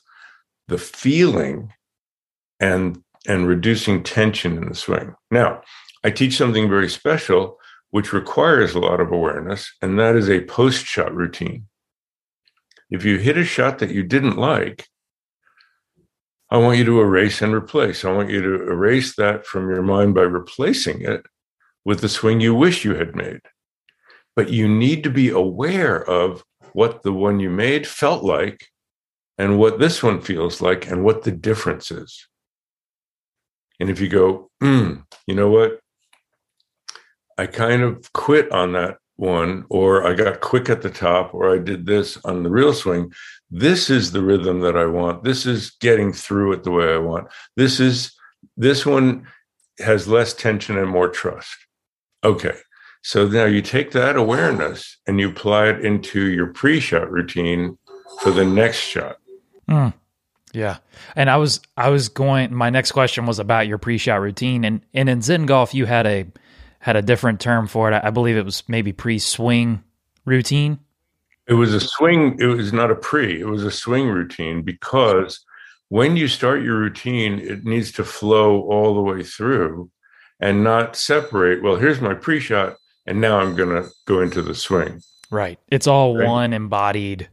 [0.68, 1.72] the feeling
[2.60, 5.16] and and reducing tension in the swing.
[5.32, 5.62] Now,
[6.04, 7.58] I teach something very special
[7.90, 11.66] which requires a lot of awareness and that is a post shot routine.
[12.90, 14.86] If you hit a shot that you didn't like,
[16.50, 18.04] I want you to erase and replace.
[18.04, 21.24] I want you to erase that from your mind by replacing it
[21.84, 23.40] with the swing you wish you had made.
[24.36, 28.66] But you need to be aware of what the one you made felt like
[29.38, 32.28] and what this one feels like and what the difference is.
[33.80, 35.80] And if you go, mm, you know what?
[37.42, 41.52] I kind of quit on that one, or I got quick at the top, or
[41.52, 43.12] I did this on the real swing.
[43.50, 45.24] This is the rhythm that I want.
[45.24, 47.26] This is getting through it the way I want.
[47.56, 48.12] This is
[48.56, 49.26] this one
[49.80, 51.52] has less tension and more trust.
[52.22, 52.54] Okay.
[53.02, 57.76] So now you take that awareness and you apply it into your pre-shot routine
[58.20, 59.16] for the next shot.
[59.68, 59.94] Mm.
[60.52, 60.76] Yeah.
[61.16, 64.80] And I was I was going my next question was about your pre-shot routine and
[64.94, 66.26] and in Zen golf you had a
[66.82, 68.00] had a different term for it.
[68.02, 69.84] I believe it was maybe pre-swing
[70.24, 70.80] routine.
[71.46, 72.36] It was a swing.
[72.40, 73.40] It was not a pre.
[73.40, 75.44] It was a swing routine because
[75.90, 79.90] when you start your routine, it needs to flow all the way through
[80.40, 81.62] and not separate.
[81.62, 85.02] Well, here's my pre-shot, and now I'm going to go into the swing.
[85.30, 85.60] Right.
[85.68, 86.26] It's all right?
[86.26, 87.28] one embodied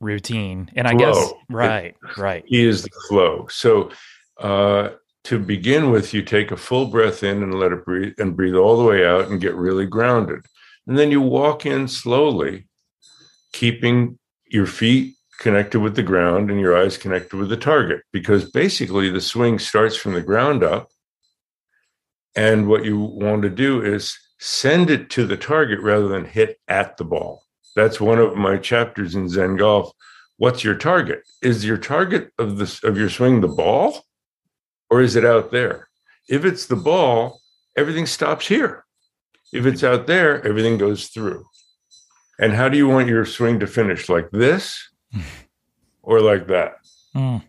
[0.00, 0.98] routine, and I flow.
[0.98, 2.44] guess right, it, right.
[2.46, 3.46] He is the flow.
[3.50, 3.90] So
[4.36, 4.90] uh,
[5.24, 8.56] to begin with, you take a full breath in and let it breathe and breathe
[8.56, 10.44] all the way out and get really grounded.
[10.86, 12.66] And then you walk in slowly,
[13.52, 18.50] keeping your feet connected with the ground and your eyes connected with the target, because
[18.50, 20.88] basically the swing starts from the ground up.
[22.34, 26.58] And what you want to do is send it to the target rather than hit
[26.66, 27.44] at the ball.
[27.76, 29.92] That's one of my chapters in Zen Golf.
[30.36, 31.22] What's your target?
[31.42, 34.04] Is your target of this of your swing the ball?
[34.92, 35.88] Or is it out there?
[36.28, 37.40] If it's the ball,
[37.78, 38.84] everything stops here.
[39.50, 41.46] If it's out there, everything goes through.
[42.38, 44.10] And how do you want your swing to finish?
[44.10, 44.86] Like this
[46.02, 46.74] or like that?
[47.16, 47.42] Mm.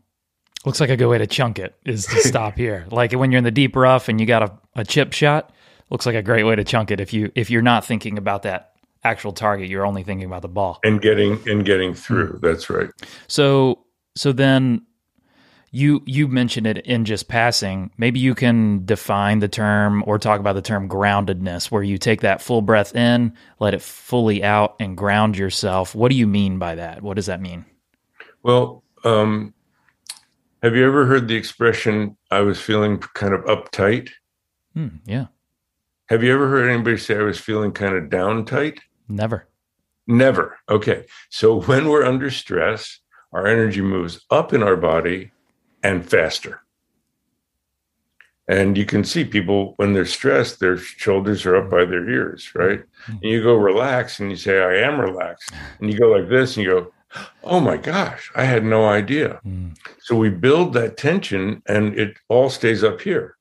[0.64, 2.86] Looks like a good way to chunk it is to stop here.
[2.90, 5.52] Like when you're in the deep rough and you got a, a chip shot,
[5.90, 8.44] looks like a great way to chunk it if you if you're not thinking about
[8.44, 8.72] that
[9.04, 10.80] actual target, you're only thinking about the ball.
[10.86, 12.36] And getting and getting through.
[12.36, 12.42] Mm.
[12.42, 12.90] That's right.
[13.28, 13.84] So
[14.16, 14.86] so then
[15.76, 17.90] You you mentioned it in just passing.
[17.98, 22.22] Maybe you can define the term or talk about the term groundedness, where you take
[22.22, 25.96] that full breath in, let it fully out, and ground yourself.
[25.96, 27.02] What do you mean by that?
[27.02, 27.66] What does that mean?
[28.44, 29.56] Well, um,
[30.62, 34.12] have you ever heard the expression "I was feeling kind of uptight"?
[34.76, 35.26] Hmm, yeah.
[36.10, 38.78] Have you ever heard anybody say I was feeling kind of downtight"?
[39.10, 39.48] Never.
[40.06, 40.60] Never.
[40.70, 41.08] Okay.
[41.32, 43.00] So when we're under stress,
[43.32, 45.32] our energy moves up in our body
[45.84, 46.62] and faster.
[48.48, 52.52] And you can see people when they're stressed, their shoulders are up by their ears,
[52.56, 52.80] right?
[52.80, 53.12] Mm-hmm.
[53.12, 55.52] And you go relax and you say, I am relaxed.
[55.80, 56.94] And you go like this and you go,
[57.44, 59.40] Oh my gosh, I had no idea.
[59.46, 59.78] Mm.
[60.00, 63.38] So we build that tension and it all stays up here.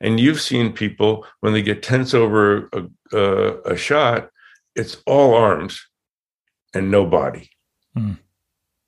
[0.00, 4.30] And you've seen people when they get tense over a, a, a shot,
[4.74, 5.84] it's all arms
[6.72, 7.50] and no body.
[7.96, 8.18] Mm.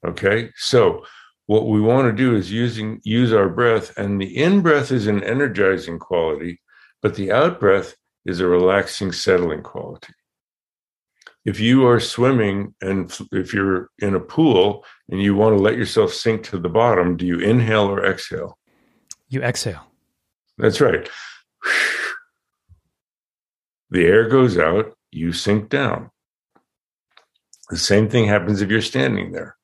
[0.06, 0.50] Okay.
[0.54, 1.04] So
[1.48, 5.06] what we want to do is using use our breath, and the in breath is
[5.06, 6.60] an energizing quality,
[7.00, 10.12] but the out breath is a relaxing, settling quality.
[11.46, 15.78] If you are swimming and if you're in a pool and you want to let
[15.78, 18.58] yourself sink to the bottom, do you inhale or exhale?
[19.30, 19.86] You exhale.
[20.58, 21.08] That's right.
[23.90, 26.10] The air goes out, you sink down.
[27.70, 29.57] The same thing happens if you're standing there.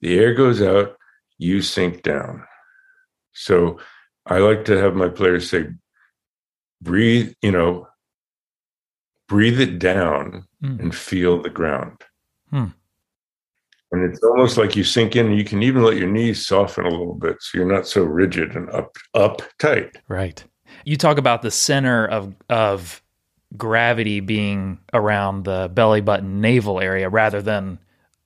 [0.00, 0.96] The air goes out,
[1.38, 2.44] you sink down.
[3.32, 3.78] So
[4.26, 5.66] I like to have my players say,
[6.80, 7.86] breathe, you know,
[9.28, 10.80] breathe it down mm.
[10.80, 12.02] and feel the ground.
[12.50, 12.66] Hmm.
[13.92, 16.90] And it's almost like you sink in, you can even let your knees soften a
[16.90, 19.96] little bit so you're not so rigid and up up tight.
[20.06, 20.42] Right.
[20.84, 23.02] You talk about the center of of
[23.56, 27.80] gravity being around the belly button navel area rather than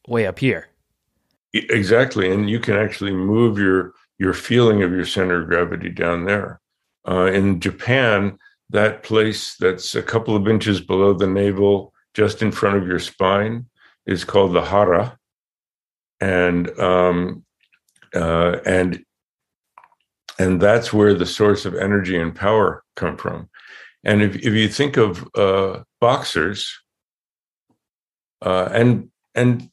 [0.06, 0.68] way up here.
[1.54, 6.24] Exactly, and you can actually move your your feeling of your center of gravity down
[6.24, 6.60] there.
[7.08, 8.36] Uh, in Japan,
[8.70, 12.98] that place that's a couple of inches below the navel, just in front of your
[12.98, 13.66] spine,
[14.06, 15.16] is called the hara,
[16.20, 17.44] and um,
[18.16, 19.04] uh, and
[20.40, 23.48] and that's where the source of energy and power come from.
[24.02, 26.68] And if if you think of uh, boxers,
[28.42, 29.70] uh, and and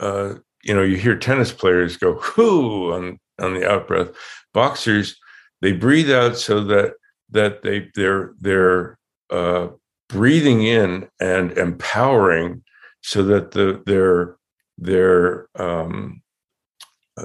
[0.00, 0.34] uh,
[0.66, 4.08] you know, you hear tennis players go whoo on on the out breath.
[4.52, 5.16] Boxers,
[5.60, 6.94] they breathe out so that
[7.30, 8.98] that they they're they're
[9.30, 9.68] uh,
[10.08, 12.62] breathing in and empowering
[13.02, 14.36] so that the their
[14.78, 16.22] their um,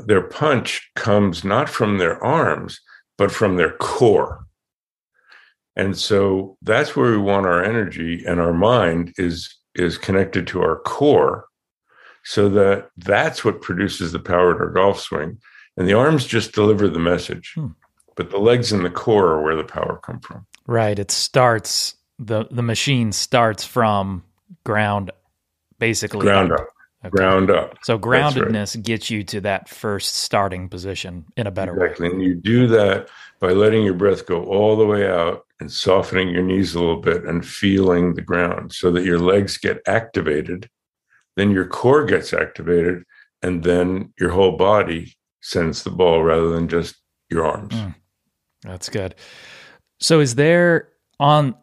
[0.05, 2.79] their punch comes not from their arms
[3.17, 4.45] but from their core
[5.75, 10.61] and so that's where we want our energy and our mind is is connected to
[10.61, 11.45] our core
[12.23, 15.39] so that that's what produces the power in our golf swing.
[15.77, 17.67] And the arms just deliver the message, hmm.
[18.15, 20.45] but the legs and the core are where the power come from.
[20.67, 20.97] Right.
[20.99, 24.23] It starts the the machine starts from
[24.63, 25.11] ground,
[25.79, 26.59] basically ground up.
[26.59, 26.67] up.
[27.03, 27.09] Okay.
[27.17, 27.77] Ground up.
[27.81, 28.85] So groundedness right.
[28.85, 32.09] gets you to that first starting position in a better exactly.
[32.09, 32.13] way.
[32.13, 36.29] And you do that by letting your breath go all the way out and softening
[36.29, 40.69] your knees a little bit and feeling the ground so that your legs get activated
[41.35, 43.03] then your core gets activated,
[43.41, 46.95] and then your whole body sends the ball rather than just
[47.29, 47.73] your arms.
[47.73, 47.95] Mm,
[48.63, 49.15] that's good.
[49.99, 50.89] So, is there
[51.19, 51.55] on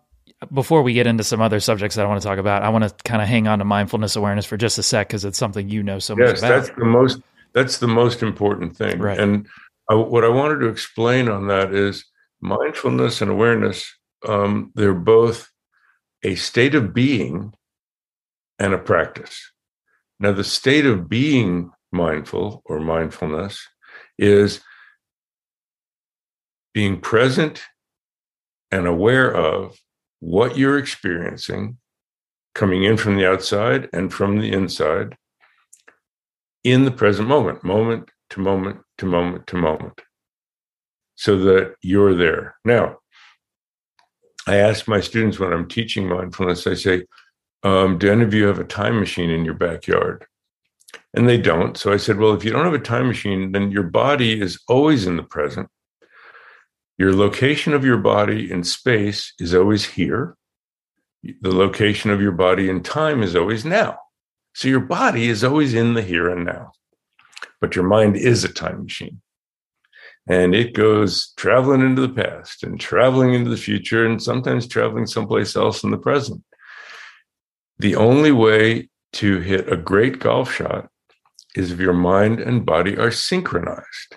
[0.52, 2.84] before we get into some other subjects that I want to talk about, I want
[2.84, 5.68] to kind of hang on to mindfulness awareness for just a sec because it's something
[5.68, 6.48] you know so yes, much about.
[6.48, 7.20] That's the most
[7.52, 8.98] that's the most important thing.
[8.98, 9.18] Right.
[9.18, 9.48] And
[9.90, 12.04] I, what I wanted to explain on that is
[12.40, 13.92] mindfulness and awareness.
[14.26, 15.50] Um, they're both
[16.22, 17.52] a state of being
[18.58, 19.50] and a practice.
[20.20, 23.66] Now, the state of being mindful or mindfulness
[24.18, 24.60] is
[26.74, 27.62] being present
[28.70, 29.76] and aware of
[30.20, 31.78] what you're experiencing
[32.54, 35.16] coming in from the outside and from the inside
[36.64, 40.00] in the present moment, moment to moment to moment to moment,
[41.14, 42.56] so that you're there.
[42.64, 42.98] Now,
[44.46, 47.04] I ask my students when I'm teaching mindfulness, I say,
[47.62, 50.26] um, do any of you have a time machine in your backyard?
[51.14, 51.76] And they don't.
[51.76, 54.60] So I said, well, if you don't have a time machine, then your body is
[54.68, 55.68] always in the present.
[56.98, 60.36] Your location of your body in space is always here.
[61.22, 63.98] The location of your body in time is always now.
[64.54, 66.72] So your body is always in the here and now.
[67.60, 69.20] But your mind is a time machine.
[70.28, 75.06] And it goes traveling into the past and traveling into the future and sometimes traveling
[75.06, 76.42] someplace else in the present
[77.78, 80.88] the only way to hit a great golf shot
[81.54, 84.16] is if your mind and body are synchronized.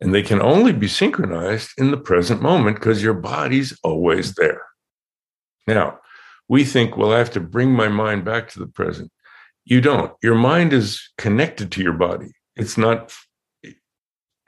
[0.00, 4.62] And they can only be synchronized in the present moment because your body's always there.
[5.66, 5.98] Now,
[6.48, 9.12] we think, well, I have to bring my mind back to the present.
[9.64, 10.12] You don't.
[10.22, 12.32] Your mind is connected to your body.
[12.56, 13.12] It's not.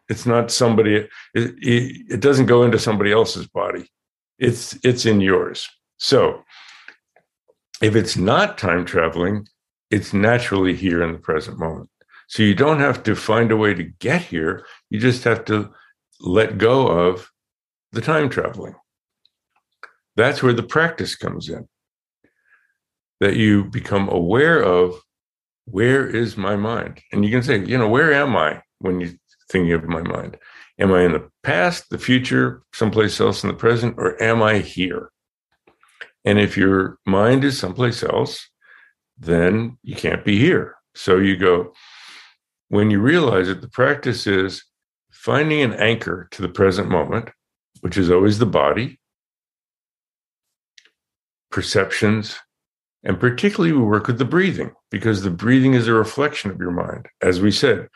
[0.08, 0.96] It's not somebody.
[0.96, 3.88] It, it, it doesn't go into somebody else's body.
[4.38, 5.68] It's it's in yours.
[5.98, 6.42] So,
[7.82, 9.46] if it's not time traveling,
[9.90, 11.90] it's naturally here in the present moment.
[12.28, 14.64] So you don't have to find a way to get here.
[14.88, 15.70] You just have to
[16.20, 17.30] let go of
[17.90, 18.74] the time traveling.
[20.16, 21.68] That's where the practice comes in.
[23.20, 24.94] That you become aware of
[25.66, 27.00] where is my mind?
[27.12, 29.10] And you can say, you know, where am I when you're
[29.50, 30.38] thinking of my mind?
[30.78, 34.58] Am I in the past, the future, someplace else in the present, or am I
[34.58, 35.11] here?
[36.24, 38.48] And if your mind is someplace else,
[39.18, 40.76] then you can't be here.
[40.94, 41.72] So you go,
[42.68, 44.64] when you realize it, the practice is
[45.10, 47.30] finding an anchor to the present moment,
[47.80, 48.98] which is always the body,
[51.50, 52.36] perceptions,
[53.04, 56.70] and particularly we work with the breathing because the breathing is a reflection of your
[56.70, 57.06] mind.
[57.20, 57.88] As we said,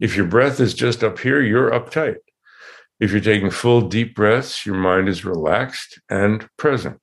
[0.00, 2.16] if your breath is just up here, you're uptight.
[3.00, 6.98] If you're taking full deep breaths, your mind is relaxed and present.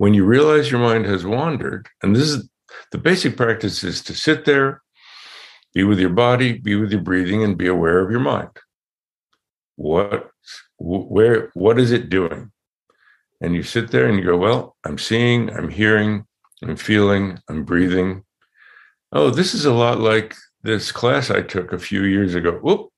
[0.00, 2.48] When you realize your mind has wandered, and this is
[2.90, 4.80] the basic practice is to sit there,
[5.74, 8.48] be with your body, be with your breathing, and be aware of your mind.
[9.76, 10.30] What,
[10.78, 12.50] where, what is it doing?
[13.42, 16.24] And you sit there and you go, well, I'm seeing, I'm hearing,
[16.62, 18.24] I'm feeling, I'm breathing.
[19.12, 22.52] Oh, this is a lot like this class I took a few years ago.
[22.52, 22.88] Whoop.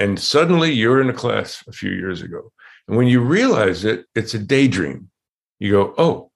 [0.00, 2.50] And suddenly you're in a class a few years ago.
[2.88, 5.12] And when you realize it, it's a daydream.
[5.60, 6.29] You go, oh,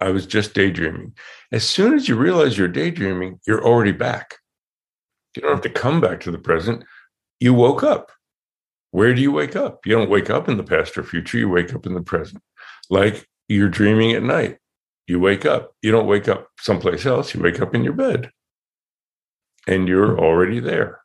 [0.00, 1.14] I was just daydreaming.
[1.52, 4.36] As soon as you realize you're daydreaming, you're already back.
[5.34, 6.84] You don't have to come back to the present.
[7.40, 8.12] You woke up.
[8.90, 9.84] Where do you wake up?
[9.86, 12.42] You don't wake up in the past or future, you wake up in the present.
[12.90, 14.58] Like you're dreaming at night.
[15.06, 15.72] You wake up.
[15.82, 18.30] You don't wake up someplace else, you wake up in your bed.
[19.66, 21.00] And you're already there.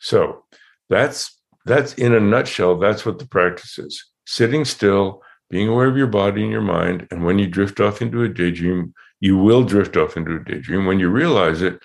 [0.00, 0.44] So
[0.88, 4.04] that's that's in a nutshell, that's what the practice is.
[4.24, 7.06] Sitting still being aware of your body and your mind.
[7.10, 10.86] And when you drift off into a daydream, you will drift off into a daydream.
[10.86, 11.80] When you realize it,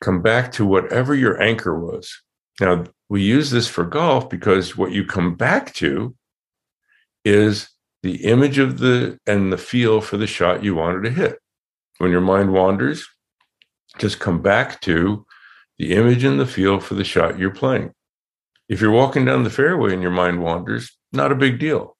[0.00, 2.22] come back to whatever your anchor was.
[2.60, 6.14] Now, we use this for golf because what you come back to
[7.24, 7.68] is
[8.02, 11.38] the image of the and the feel for the shot you wanted to hit.
[11.98, 13.06] When your mind wanders,
[13.98, 15.26] just come back to
[15.78, 17.92] the image and the feel for the shot you're playing.
[18.68, 21.95] If you're walking down the fairway and your mind wanders, not a big deal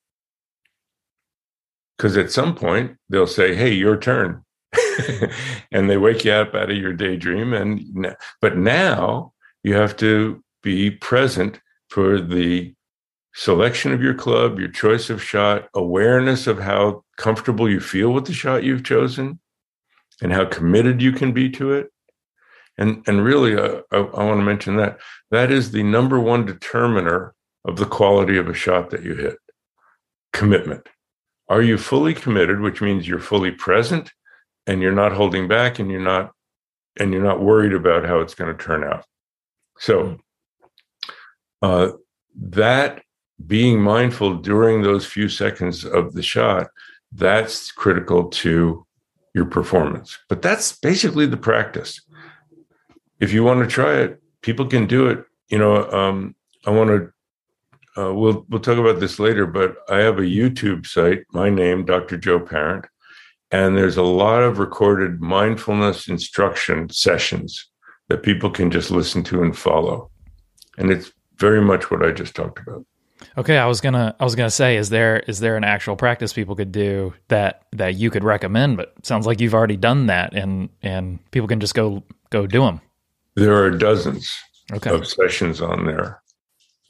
[1.97, 4.44] because at some point they'll say, "Hey, your turn,"
[5.72, 7.53] and they wake you up out of your daydream.
[7.53, 9.32] And but now
[9.62, 12.74] you have to be present for the
[13.34, 18.26] selection of your club, your choice of shot, awareness of how comfortable you feel with
[18.26, 19.38] the shot you've chosen,
[20.22, 21.90] and how committed you can be to it.
[22.78, 24.99] And and really, uh, I, I want to mention that
[25.30, 27.34] that is the number one determiner
[27.64, 29.38] of the quality of a shot that you hit.
[30.32, 30.86] Commitment
[31.49, 34.12] are you fully committed, which means you're fully present
[34.66, 36.32] and you're not holding back and you're not
[36.99, 39.05] and you're not worried about how it's going to turn out.
[39.78, 40.18] So
[41.61, 41.90] uh,
[42.34, 43.03] that
[43.47, 46.68] being mindful during those few seconds of the shot,
[47.12, 48.86] that's critical to
[49.34, 50.18] your performance.
[50.28, 52.01] But that's basically the practice.
[53.20, 55.24] If you want to try it, people can do it.
[55.49, 56.34] You know, um,
[56.64, 57.12] I want to
[57.99, 61.84] uh, we'll we'll talk about this later, but I have a YouTube site, my name,
[61.84, 62.16] Dr.
[62.16, 62.84] Joe Parent,
[63.51, 67.68] and there's a lot of recorded mindfulness instruction sessions
[68.09, 70.11] that people can just listen to and follow,
[70.76, 72.84] and it's very much what I just talked about.
[73.38, 76.32] Okay, I was gonna I was gonna say, is there is there an actual practice
[76.32, 78.76] people could do that that you could recommend?
[78.76, 82.61] But sounds like you've already done that, and and people can just go go do
[82.61, 82.80] them.
[83.36, 84.30] There are dozens
[84.72, 84.90] okay.
[84.90, 86.20] of sessions on there.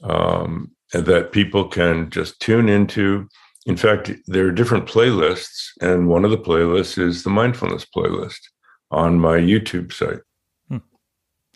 [0.03, 3.27] Um, that people can just tune into.
[3.65, 8.39] In fact, there are different playlists, and one of the playlists is the mindfulness playlist
[8.91, 10.21] on my YouTube site.
[10.69, 10.77] Hmm.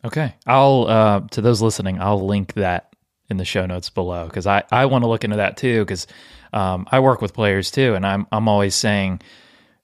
[0.04, 2.94] Okay, I'll uh, to those listening, I'll link that
[3.30, 6.06] in the show notes below because I I want to look into that too because
[6.54, 9.22] um, I work with players too, and I'm I'm always saying,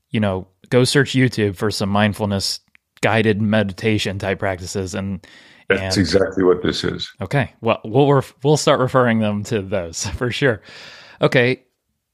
[0.09, 2.59] you know, go search YouTube for some mindfulness
[3.01, 5.25] guided meditation type practices and
[5.69, 7.11] that's and, exactly what this is.
[7.21, 7.53] Okay.
[7.59, 10.61] Well, we'll ref- we'll start referring them to those for sure.
[11.21, 11.63] Okay.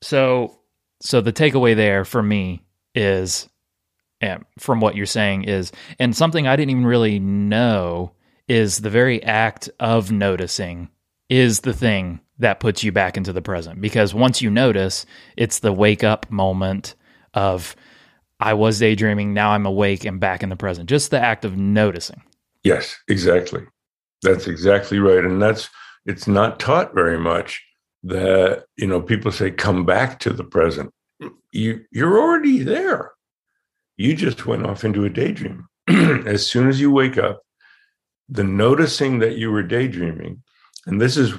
[0.01, 0.59] So
[1.01, 2.63] so the takeaway there for me
[2.95, 3.47] is
[4.21, 8.13] and from what you're saying is and something I didn't even really know
[8.47, 10.89] is the very act of noticing
[11.29, 15.05] is the thing that puts you back into the present because once you notice,
[15.37, 16.95] it's the wake up moment
[17.33, 17.75] of
[18.39, 20.89] I was daydreaming, now I'm awake and back in the present.
[20.89, 22.21] Just the act of noticing.
[22.63, 23.65] Yes, exactly.
[24.21, 25.23] That's exactly right.
[25.23, 25.69] And that's
[26.05, 27.63] it's not taught very much
[28.03, 30.91] that, you know, people say come back to the present.
[31.51, 33.11] You you're already there.
[33.97, 35.67] You just went off into a daydream.
[35.87, 37.43] as soon as you wake up,
[38.29, 40.41] the noticing that you were daydreaming,
[40.85, 41.33] and this is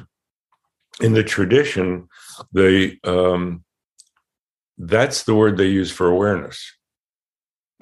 [1.01, 2.09] in the tradition,
[2.53, 3.65] the um,
[4.79, 6.73] that's the word they use for awareness.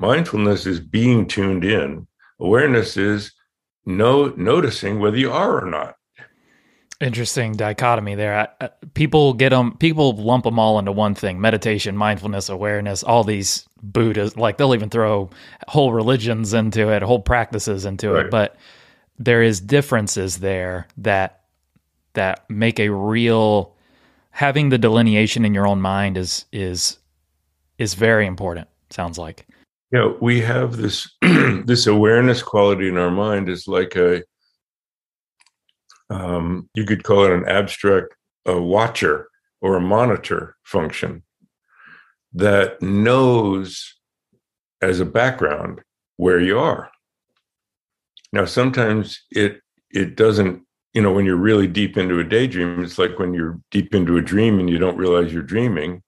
[0.02, 2.08] Mindfulness is being tuned in.
[2.40, 3.30] Awareness is
[3.86, 5.94] no noticing whether you are or not.
[7.00, 8.48] Interesting dichotomy there.
[8.94, 9.76] People get them.
[9.76, 13.04] People lump them all into one thing: meditation, mindfulness, awareness.
[13.04, 15.30] All these Buddhas, like they'll even throw
[15.68, 18.26] whole religions into it, whole practices into right.
[18.26, 18.30] it.
[18.32, 18.56] But
[19.20, 21.42] there is differences there that
[22.14, 23.76] that make a real
[24.32, 26.98] having the delineation in your own mind is is
[27.78, 28.66] is very important.
[28.90, 29.46] Sounds like.
[29.92, 34.22] Yeah, we have this this awareness quality in our mind is like a
[36.08, 38.14] um, you could call it an abstract
[38.46, 39.28] a watcher
[39.60, 41.22] or a monitor function
[42.32, 43.94] that knows
[44.80, 45.80] as a background
[46.16, 46.90] where you are.
[48.32, 50.62] Now, sometimes it it doesn't,
[50.94, 54.16] you know, when you're really deep into a daydream, it's like when you're deep into
[54.16, 56.02] a dream and you don't realize you're dreaming,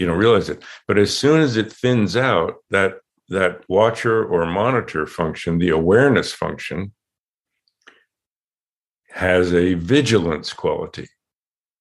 [0.00, 0.64] you don't realize it.
[0.88, 2.94] But as soon as it thins out, that
[3.28, 6.92] that watcher or monitor function, the awareness function,
[9.10, 11.06] has a vigilance quality.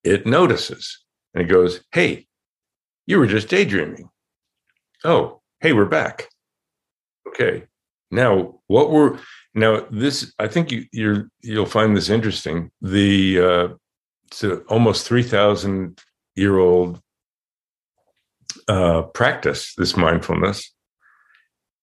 [0.03, 0.99] It notices
[1.33, 2.27] and it goes, Hey,
[3.07, 4.09] you were just daydreaming.
[5.03, 6.27] Oh, hey, we're back.
[7.27, 7.63] Okay.
[8.11, 9.19] Now, what were
[9.55, 12.71] now this I think you you're you'll find this interesting.
[12.81, 13.67] The uh
[14.27, 15.99] it's almost 3000
[16.35, 17.01] year old
[18.69, 20.71] uh practice this mindfulness.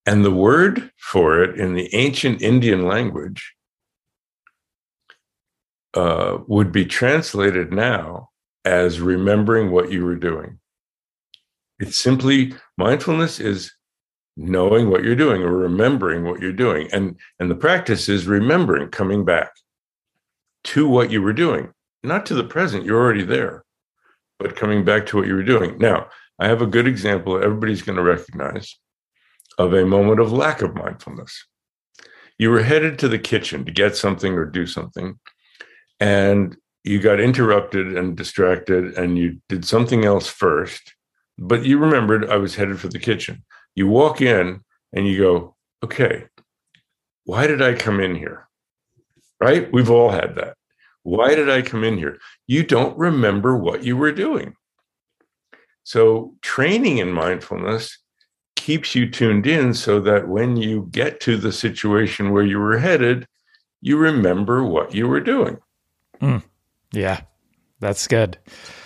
[0.06, 3.54] And the word for it in the ancient Indian language
[5.94, 8.28] uh, would be translated now
[8.64, 10.60] as remembering what you were doing.
[11.80, 13.72] It's simply mindfulness is
[14.36, 16.88] knowing what you're doing or remembering what you're doing.
[16.92, 19.50] And, and the practice is remembering, coming back
[20.64, 21.72] to what you were doing,
[22.02, 23.64] not to the present, you're already there,
[24.38, 25.78] but coming back to what you were doing.
[25.78, 26.08] Now,
[26.38, 28.76] I have a good example everybody's going to recognize
[29.58, 31.46] of a moment of lack of mindfulness.
[32.38, 35.18] You were headed to the kitchen to get something or do something,
[35.98, 40.94] and you got interrupted and distracted and you did something else first
[41.38, 43.44] but you remembered i was headed for the kitchen.
[43.74, 44.60] You walk in
[44.92, 46.26] and you go okay
[47.24, 48.48] why did i come in here?
[49.40, 49.70] Right?
[49.70, 50.56] We've all had that.
[51.02, 52.18] Why did i come in here?
[52.46, 54.54] You don't remember what you were doing
[55.86, 57.98] so training in mindfulness
[58.56, 62.78] keeps you tuned in so that when you get to the situation where you were
[62.78, 63.26] headed
[63.80, 65.56] you remember what you were doing
[66.20, 66.42] Mm.
[66.92, 67.20] Yeah,
[67.80, 68.38] that's good.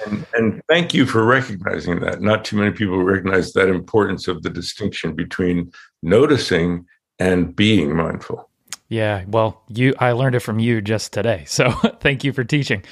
[0.07, 2.21] And, and, thank you for recognizing that.
[2.21, 5.73] Not too many people recognize that importance of the distinction between
[6.03, 6.87] noticing
[7.19, 8.49] and being mindful.
[8.89, 11.71] Yeah, well, you I learned it from you just today, so
[12.01, 12.83] thank you for teaching.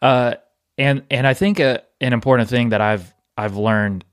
[0.00, 0.34] Uh,
[0.76, 4.04] and and I think a, uh, an important thing that I've I've learned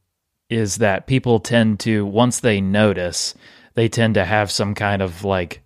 [0.49, 3.33] is that people tend to once they notice,
[3.73, 5.61] they tend to have some kind of like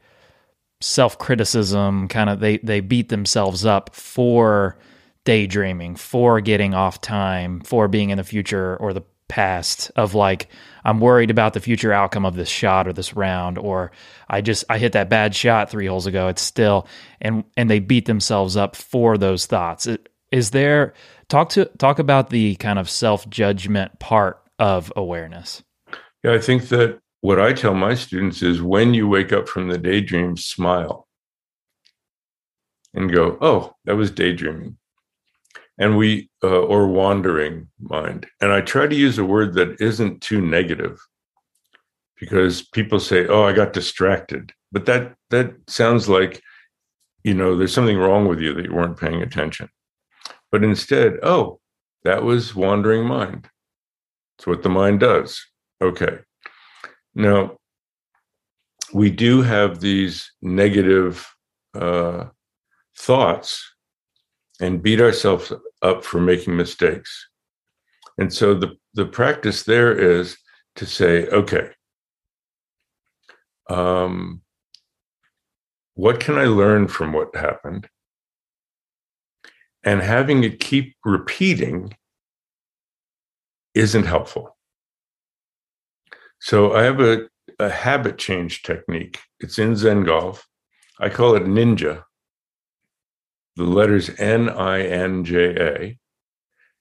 [0.82, 4.78] self-criticism kind of they they beat themselves up for
[5.26, 10.47] daydreaming for getting off time for being in the future or the past of like
[10.86, 13.91] I'm worried about the future outcome of this shot or this round or
[14.30, 16.88] I just I hit that bad shot 3 holes ago it's still
[17.20, 19.86] and and they beat themselves up for those thoughts
[20.32, 20.94] is there
[21.28, 25.64] talk to talk about the kind of self-judgment part of awareness
[26.24, 29.68] yeah I think that what I tell my students is when you wake up from
[29.68, 31.08] the daydream, smile
[32.94, 34.78] and go, oh, that was daydreaming.
[35.78, 38.28] And we, uh, or wandering mind.
[38.42, 41.00] And I try to use a word that isn't too negative
[42.20, 44.52] because people say, oh, I got distracted.
[44.72, 46.42] But that, that sounds like,
[47.24, 49.70] you know, there's something wrong with you that you weren't paying attention.
[50.52, 51.60] But instead, oh,
[52.04, 53.50] that was wandering mind.
[54.38, 55.45] It's what the mind does.
[55.82, 56.20] Okay.
[57.14, 57.58] Now,
[58.93, 61.28] we do have these negative
[61.76, 62.26] uh,
[62.97, 63.64] thoughts
[64.60, 67.28] and beat ourselves up for making mistakes.
[68.18, 70.38] And so the, the practice there is
[70.76, 71.70] to say, okay,
[73.70, 74.41] um,
[75.93, 77.88] what can I learn from what happened?
[79.84, 81.94] And having it keep repeating
[83.74, 84.58] isn't helpful.
[86.40, 87.28] So I have a,
[87.60, 89.20] a habit change technique.
[89.40, 90.48] It's in Zen Golf.
[91.00, 92.04] I call it Ninja.
[93.56, 95.98] The letters N I N J A,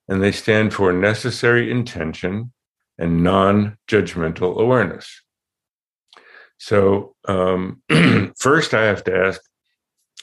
[0.06, 2.52] and they stand for necessary intention
[2.98, 5.22] and non judgmental awareness.
[6.58, 7.82] So, um,
[8.38, 9.40] first, I have to ask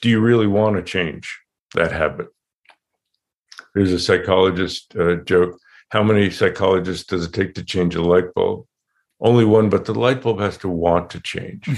[0.01, 1.39] do you really want to change
[1.73, 2.27] that habit?
[3.75, 5.59] There's a psychologist uh, joke.
[5.89, 8.65] How many psychologists does it take to change a light bulb?
[9.19, 11.69] Only one, but the light bulb has to want to change.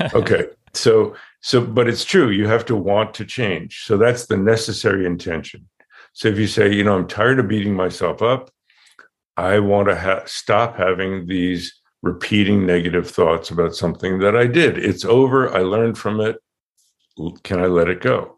[0.14, 0.46] okay.
[0.74, 2.30] So, so, but it's true.
[2.30, 3.84] You have to want to change.
[3.84, 5.68] So that's the necessary intention.
[6.12, 8.50] So if you say, you know, I'm tired of beating myself up,
[9.36, 14.78] I want to ha- stop having these repeating negative thoughts about something that I did.
[14.78, 15.52] It's over.
[15.52, 16.36] I learned from it.
[17.42, 18.37] Can I let it go?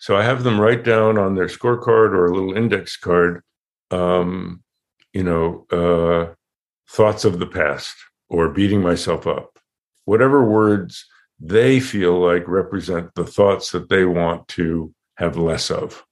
[0.00, 3.42] So I have them write down on their scorecard or a little index card,
[3.90, 4.62] um,
[5.12, 6.34] you know, uh,
[6.88, 7.94] thoughts of the past
[8.30, 9.58] or beating myself up,
[10.06, 11.04] whatever words
[11.38, 16.02] they feel like represent the thoughts that they want to have less of.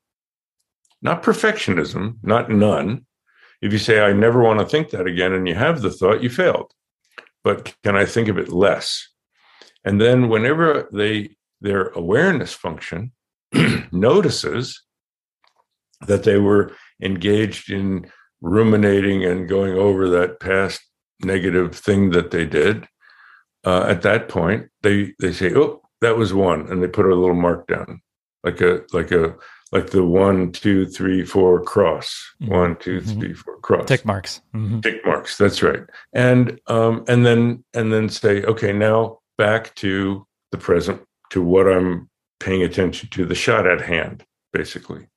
[1.01, 3.07] Not perfectionism, not none.
[3.63, 6.23] If you say, I never want to think that again, and you have the thought,
[6.23, 6.73] you failed.
[7.43, 9.09] But can I think of it less?
[9.83, 13.13] And then whenever they their awareness function
[13.93, 14.83] notices
[16.07, 16.73] that they were
[17.03, 20.81] engaged in ruminating and going over that past
[21.25, 22.87] negative thing that they did,
[23.65, 27.15] uh, at that point they they say, "Oh, that was one," and they put a
[27.15, 28.01] little mark down,
[28.45, 29.35] like a like a
[29.73, 32.35] like the one, two, three, four cross.
[32.41, 32.53] Mm-hmm.
[32.53, 33.21] One, two, mm-hmm.
[33.21, 33.87] three, four cross.
[33.87, 34.41] Tick marks.
[34.55, 34.81] Mm-hmm.
[34.81, 35.37] Tick marks.
[35.37, 35.83] That's right.
[36.13, 41.71] And um and then and then say, okay, now back to the present to what
[41.71, 42.09] I'm
[42.41, 45.09] paying attention to, the shot at hand, basically.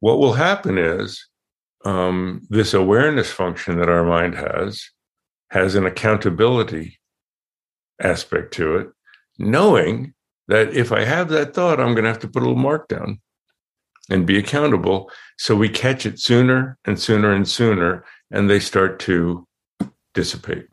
[0.00, 1.26] What will happen is
[1.84, 4.82] um, this awareness function that our mind has
[5.50, 6.98] has an accountability
[8.00, 8.88] aspect to it,
[9.38, 10.14] knowing
[10.48, 12.88] that if I have that thought, I'm going to have to put a little mark
[12.88, 13.20] down
[14.10, 15.10] and be accountable.
[15.38, 19.46] So we catch it sooner and sooner and sooner, and they start to
[20.14, 20.66] dissipate.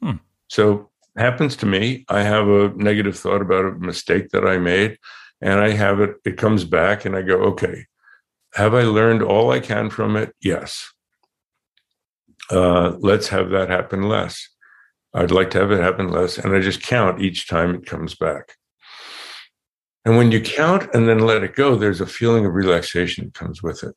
[0.00, 0.16] Hmm.
[0.48, 2.04] So happens to me.
[2.08, 4.98] I have a negative thought about a mistake that I made,
[5.40, 7.86] and I have it, it comes back, and I go, okay,
[8.54, 10.34] have I learned all I can from it?
[10.40, 10.92] Yes.
[12.50, 14.48] Uh, let's have that happen less.
[15.14, 16.38] I'd like to have it happen less.
[16.38, 18.54] And I just count each time it comes back.
[20.04, 23.34] And when you count and then let it go, there's a feeling of relaxation that
[23.34, 23.94] comes with it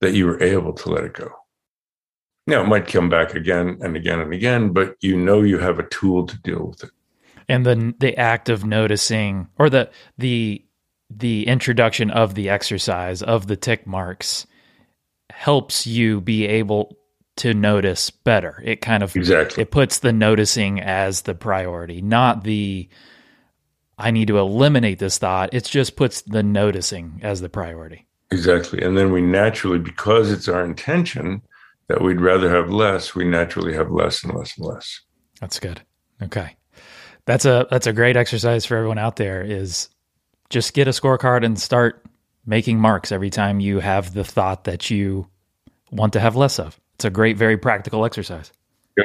[0.00, 1.30] that you were able to let it go.
[2.48, 5.78] Now, it might come back again and again and again, but you know you have
[5.78, 6.90] a tool to deal with it.
[7.46, 10.64] And the the act of noticing, or the the
[11.10, 14.46] the introduction of the exercise of the tick marks,
[15.28, 16.96] helps you be able
[17.36, 18.62] to notice better.
[18.64, 22.88] It kind of exactly it puts the noticing as the priority, not the
[23.98, 25.52] I need to eliminate this thought.
[25.52, 28.06] It just puts the noticing as the priority.
[28.30, 28.80] Exactly.
[28.82, 31.42] And then we naturally, because it's our intention,
[31.88, 35.00] that we'd rather have less, we naturally have less and less and less.
[35.40, 35.80] That's good.
[36.22, 36.56] Okay.
[37.26, 39.88] That's a that's a great exercise for everyone out there is
[40.50, 42.04] just get a scorecard and start
[42.46, 45.28] making marks every time you have the thought that you
[45.90, 46.80] want to have less of.
[46.94, 48.50] It's a great very practical exercise.
[48.96, 49.04] Yeah.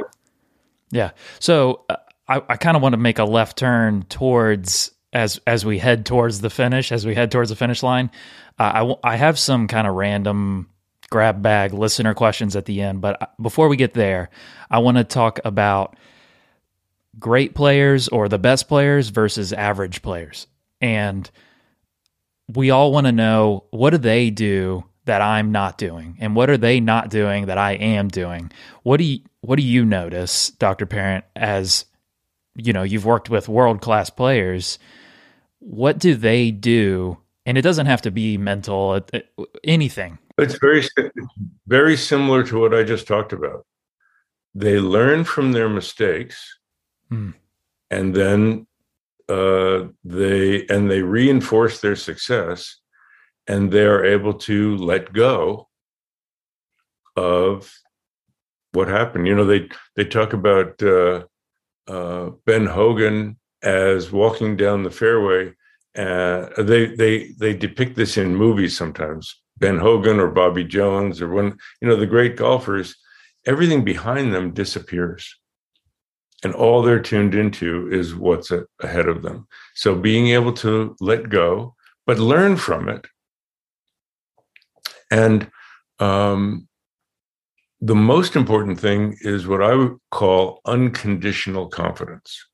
[0.91, 1.11] Yeah.
[1.39, 5.65] So uh, I, I kind of want to make a left turn towards as as
[5.65, 8.09] we head towards the finish, as we head towards the finish line.
[8.57, 10.69] Uh, I I have some kind of random
[11.13, 12.99] grab bag listener questions at the end.
[12.99, 14.31] But uh, before we get there,
[14.71, 15.95] I want to talk about
[17.19, 20.47] great players or the best players versus average players.
[20.81, 21.29] And
[22.51, 26.49] we all want to know what do they do that I'm not doing and what
[26.49, 28.51] are they not doing that I am doing?
[28.81, 30.87] What do you what do you notice, Dr.
[30.87, 31.85] Parent, as
[32.55, 34.79] you know, you've worked with world-class players,
[35.59, 37.19] what do they do?
[37.45, 39.01] And it doesn't have to be mental,
[39.63, 40.17] anything.
[40.37, 40.87] It's very,
[41.67, 43.65] very similar to what I just talked about.
[44.55, 46.59] They learn from their mistakes,
[47.11, 47.33] mm.
[47.91, 48.67] and then
[49.27, 52.77] uh, they and they reinforce their success,
[53.47, 55.67] and they are able to let go
[57.15, 57.73] of
[58.73, 59.27] what happened.
[59.27, 61.23] You know, they they talk about uh,
[61.87, 65.53] uh, Ben Hogan as walking down the fairway.
[65.95, 69.41] Uh, they they they depict this in movies sometimes.
[69.57, 72.95] Ben Hogan or Bobby Jones or when, you know, the great golfers,
[73.45, 75.35] everything behind them disappears.
[76.43, 79.47] And all they're tuned into is what's ahead of them.
[79.75, 81.75] So being able to let go,
[82.05, 83.05] but learn from it.
[85.09, 85.49] And
[85.99, 86.67] um,
[87.79, 92.45] the most important thing is what I would call unconditional confidence.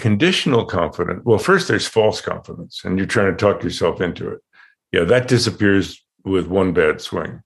[0.00, 4.38] Conditional confidence, well, first there's false confidence, and you're trying to talk yourself into it.
[4.92, 7.42] Yeah, that disappears with one bad swing.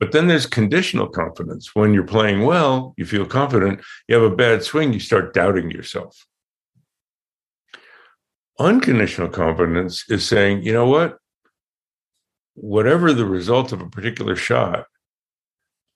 [0.00, 1.70] But then there's conditional confidence.
[1.72, 3.82] When you're playing well, you feel confident.
[4.08, 6.26] You have a bad swing, you start doubting yourself.
[8.58, 11.18] Unconditional confidence is saying, you know what?
[12.54, 14.86] Whatever the result of a particular shot,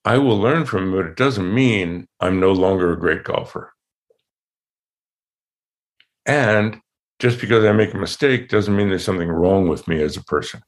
[0.05, 3.74] I will learn from it, but it doesn't mean I'm no longer a great golfer.
[6.25, 6.81] And
[7.19, 10.23] just because I make a mistake doesn't mean there's something wrong with me as a
[10.23, 10.61] person.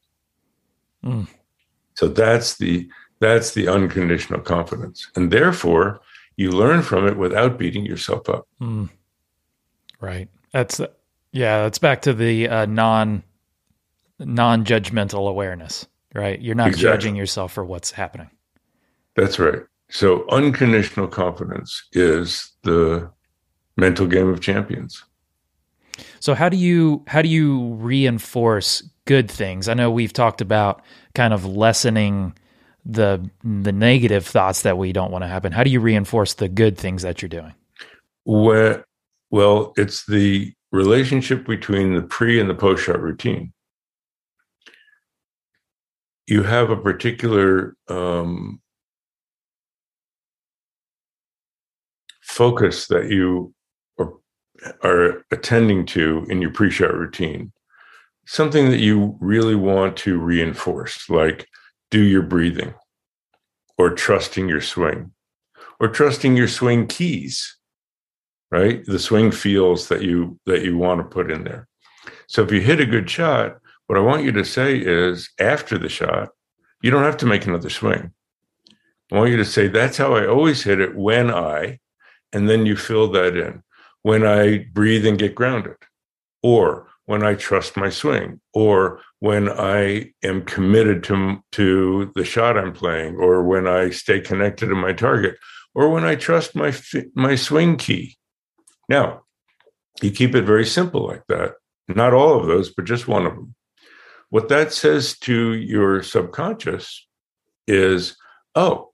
[1.04, 1.28] Mm.
[1.96, 2.90] So that's the
[3.20, 5.10] that's the unconditional confidence.
[5.16, 6.02] And therefore,
[6.36, 8.48] you learn from it without beating yourself up.
[8.62, 8.90] Mm.
[10.00, 10.30] Right.
[10.52, 10.80] That's
[11.32, 13.24] yeah, that's back to the uh, non
[14.20, 16.42] non-judgmental awareness, right?
[16.42, 16.90] You're not exactly.
[16.90, 18.30] judging yourself for what's happening.
[19.16, 19.62] That's right.
[19.90, 23.12] So unconditional confidence is the
[23.78, 25.04] mental game of champions.
[26.20, 29.68] So how do you how do you reinforce good things?
[29.68, 30.82] I know we've talked about
[31.16, 32.34] kind of lessening
[32.86, 35.52] the the negative thoughts that we don't want to happen.
[35.52, 37.54] How do you reinforce the good things that you're doing?
[38.26, 38.84] Well,
[39.30, 43.54] well, it's the relationship between the pre and the post shot routine.
[46.28, 48.62] You have a particular um,
[52.22, 53.54] focus that you
[54.84, 57.52] are, attending to in your pre shot routine,
[58.26, 61.48] something that you really want to reinforce, like
[61.92, 62.74] do your breathing
[63.78, 65.12] or trusting your swing
[65.80, 67.54] or trusting your swing keys
[68.50, 68.86] right?
[68.86, 71.68] The swing feels that you that you want to put in there.
[72.28, 75.78] So if you hit a good shot what i want you to say is after
[75.78, 76.30] the shot
[76.82, 78.12] you don't have to make another swing.
[79.12, 81.80] I want you to say that's how i always hit it when i
[82.34, 83.64] and then you fill that in
[84.04, 85.76] when i breathe and get grounded
[86.44, 92.58] or when I trust my swing or when I am committed to, to the shot
[92.58, 95.38] I'm playing or when I stay connected to my target
[95.74, 96.74] or when I trust my,
[97.16, 98.18] my swing key.
[98.90, 99.22] Now,
[100.02, 101.54] you keep it very simple like that.
[101.88, 103.56] Not all of those, but just one of them.
[104.30, 107.08] What that says to your subconscious
[107.70, 108.18] is,
[108.54, 108.92] oh,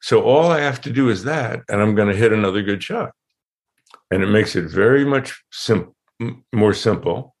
[0.00, 2.82] so all I have to do is that, and I'm going to hit another good
[2.82, 3.10] shot.
[4.10, 5.94] And it makes it very much simple
[6.52, 7.34] more simple.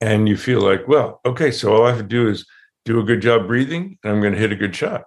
[0.00, 2.46] And you feel like, well, okay, so all I have to do is
[2.84, 5.04] do a good job breathing and I'm going to hit a good shot.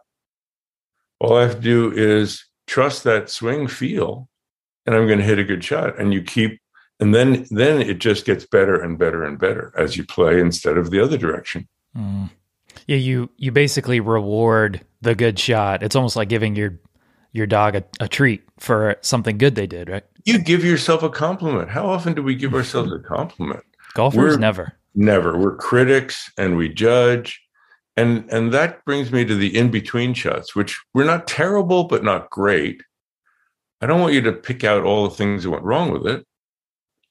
[1.19, 4.27] All I have to do is trust that swing feel
[4.85, 5.99] and I'm going to hit a good shot.
[5.99, 6.59] And you keep,
[6.99, 10.77] and then, then it just gets better and better and better as you play instead
[10.77, 11.67] of the other direction.
[11.95, 12.31] Mm.
[12.87, 12.97] Yeah.
[12.97, 15.83] You, you basically reward the good shot.
[15.83, 16.79] It's almost like giving your,
[17.37, 20.03] your dog a, a treat for something good they did, right?
[20.27, 21.69] you give yourself a compliment.
[21.69, 23.63] How often do we give ourselves a compliment?
[23.93, 24.73] Golfers We're, never.
[24.93, 25.37] Never.
[25.37, 27.41] We're critics and we judge.
[27.95, 32.29] And and that brings me to the in-between shots, which we're not terrible, but not
[32.29, 32.83] great.
[33.81, 36.25] I don't want you to pick out all the things that went wrong with it.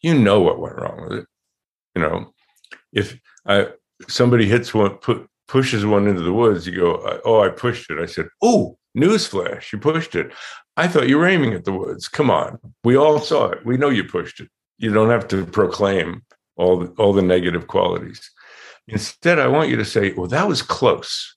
[0.02, 1.26] You know what went wrong with it.
[1.96, 2.34] You know,
[2.92, 3.68] if I
[4.08, 7.98] somebody hits one, put pushes one into the woods, you go, "Oh, I pushed it."
[7.98, 10.32] I said, "Oh, newsflash, you pushed it."
[10.76, 12.08] I thought you were aiming at the woods.
[12.08, 12.58] Come on.
[12.84, 13.64] We all saw it.
[13.64, 14.48] We know you pushed it.
[14.78, 16.22] You don't have to proclaim
[16.56, 18.30] all the, all the negative qualities.
[18.88, 21.34] Instead, I want you to say, well, that was close.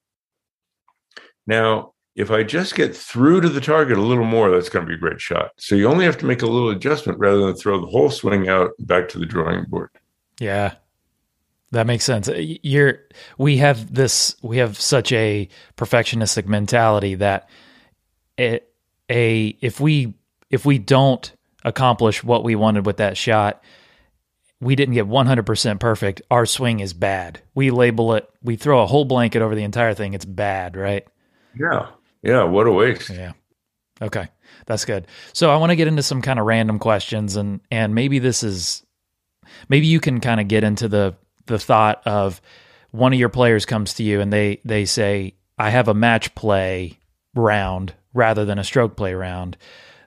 [1.47, 4.89] Now, if I just get through to the target a little more, that's going to
[4.89, 5.51] be a great shot.
[5.57, 8.49] So you only have to make a little adjustment rather than throw the whole swing
[8.49, 9.89] out back to the drawing board.
[10.39, 10.75] Yeah.
[11.71, 12.27] That makes sense.
[12.27, 12.99] Uh, you're
[13.37, 15.47] we have this we have such a
[15.77, 17.49] perfectionistic mentality that
[18.37, 18.73] it
[19.09, 20.15] a if we
[20.49, 21.31] if we don't
[21.63, 23.63] accomplish what we wanted with that shot,
[24.59, 26.21] we didn't get 100% perfect.
[26.31, 27.41] Our swing is bad.
[27.53, 30.13] We label it, we throw a whole blanket over the entire thing.
[30.13, 31.05] It's bad, right?
[31.57, 31.87] Yeah.
[32.23, 32.43] Yeah.
[32.43, 33.09] What a waste.
[33.09, 33.33] Yeah.
[34.01, 34.27] Okay.
[34.65, 35.07] That's good.
[35.33, 38.43] So I want to get into some kind of random questions and and maybe this
[38.43, 38.83] is
[39.67, 41.15] maybe you can kind of get into the
[41.49, 42.41] the thought of
[42.91, 46.33] one of your players comes to you and they they say I have a match
[46.35, 46.97] play
[47.35, 49.57] round rather than a stroke play round.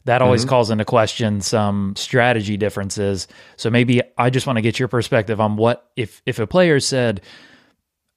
[0.04, 0.48] That always mm-hmm.
[0.48, 3.28] calls into question some strategy differences.
[3.56, 6.80] So maybe I just want to get your perspective on what if if a player
[6.80, 7.20] said,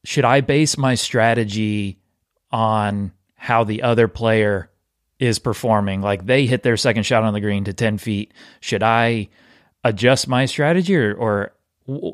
[0.04, 2.00] should I base my strategy
[2.52, 4.72] on how the other player
[5.20, 6.02] is performing?
[6.02, 8.34] Like they hit their second shot on the green to 10 feet.
[8.62, 9.30] Should I
[9.84, 11.54] adjust my strategy or, or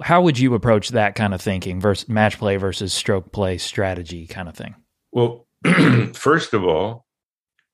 [0.04, 4.28] how would you approach that kind of thinking versus match play versus stroke play strategy
[4.28, 4.76] kind of thing?
[5.12, 5.48] Well,
[6.14, 7.06] first of all,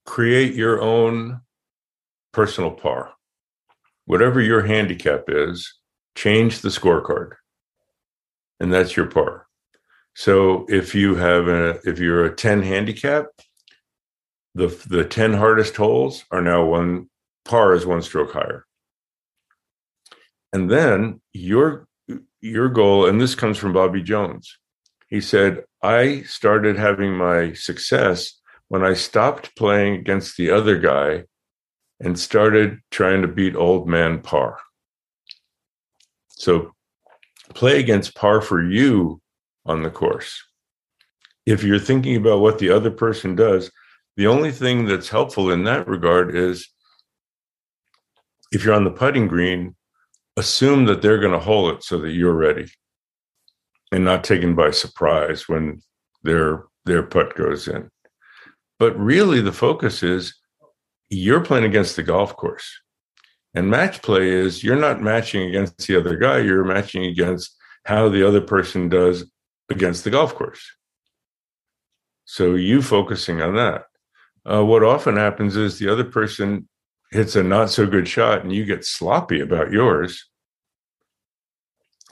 [0.05, 1.41] create your own
[2.33, 3.13] personal par.
[4.05, 5.73] Whatever your handicap is,
[6.15, 7.33] change the scorecard.
[8.59, 9.47] And that's your par.
[10.15, 13.27] So if you have a if you're a 10 handicap,
[14.55, 17.09] the the 10 hardest holes are now one
[17.45, 18.65] par is one stroke higher.
[20.53, 21.86] And then your
[22.47, 24.57] your goal, and this comes from Bobby Jones.
[25.07, 28.33] He said, I started having my success
[28.67, 31.23] when I stopped playing against the other guy
[31.99, 34.59] and started trying to beat old man par.
[36.29, 36.73] So
[37.53, 39.21] play against par for you
[39.65, 40.43] on the course.
[41.45, 43.71] If you're thinking about what the other person does,
[44.17, 46.67] the only thing that's helpful in that regard is
[48.51, 49.76] if you're on the putting green,
[50.37, 52.67] assume that they're going to hold it so that you're ready
[53.91, 55.81] and not taken by surprise when
[56.23, 57.89] their their putt goes in.
[58.79, 60.33] But really the focus is
[61.09, 62.69] you're playing against the golf course.
[63.53, 68.07] And match play is you're not matching against the other guy, you're matching against how
[68.07, 69.29] the other person does
[69.69, 70.63] against the golf course.
[72.25, 73.85] So you focusing on that.
[74.49, 76.67] Uh, what often happens is the other person
[77.11, 80.25] hits a not so good shot and you get sloppy about yours.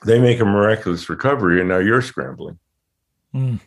[0.06, 2.60] They make a miraculous recovery and now you're scrambling.
[3.34, 3.60] Mm.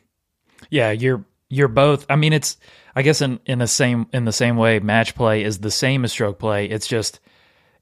[0.71, 2.07] Yeah, you're you're both.
[2.09, 2.57] I mean, it's
[2.95, 6.05] I guess in in the same in the same way, match play is the same
[6.05, 6.67] as stroke play.
[6.67, 7.21] It's just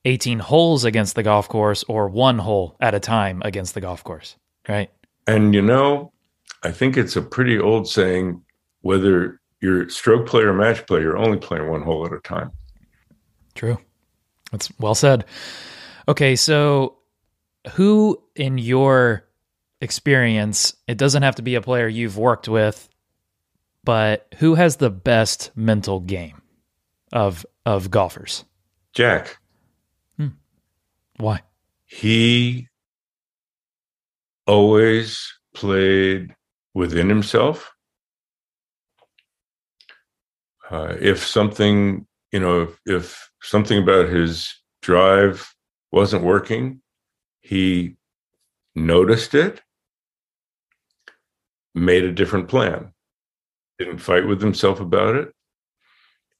[0.04, 4.04] 18 holes against the golf course or one hole at a time against the golf
[4.04, 4.36] course,
[4.68, 4.90] right?
[5.26, 6.12] And you know,
[6.62, 8.42] I think it's a pretty old saying
[8.82, 12.52] whether you're stroke player or match play, you're only playing one hole at a time.
[13.56, 13.78] True.
[14.52, 15.24] That's well said.
[16.06, 16.98] Okay, so
[17.72, 19.24] who in your
[19.80, 22.88] experience, it doesn't have to be a player you've worked with,
[23.82, 26.42] but who has the best mental game
[27.12, 28.44] of of golfers?
[28.92, 29.38] Jack.
[30.16, 30.28] Hmm.
[31.16, 31.40] Why?
[31.86, 32.68] He
[34.46, 36.34] always played
[36.74, 37.72] within himself.
[40.70, 45.54] Uh, if something, you know, if, if something about his drive
[45.92, 46.82] wasn't working,
[47.40, 47.96] he
[48.74, 49.62] noticed it,
[51.74, 52.92] made a different plan,
[53.78, 55.32] didn't fight with himself about it.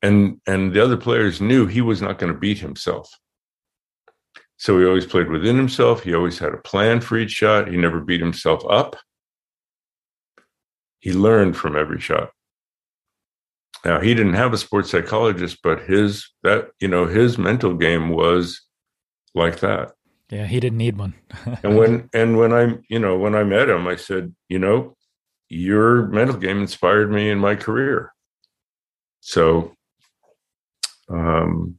[0.03, 3.09] And, and the other players knew he was not going to beat himself.
[4.59, 6.03] So he always played within himself.
[6.03, 7.69] He always had a plan for each shot.
[7.69, 8.97] He never beat himself up.
[10.99, 12.31] He learned from every shot.
[13.87, 18.09] Now he didn't have a sports psychologist, but his that you know his mental game
[18.09, 18.61] was
[19.33, 19.93] like that.
[20.29, 21.15] Yeah, he didn't need one.
[21.63, 24.97] and when and when I you know when I met him, I said, you know,
[25.49, 28.13] your mental game inspired me in my career.
[29.21, 29.73] So
[31.09, 31.79] um,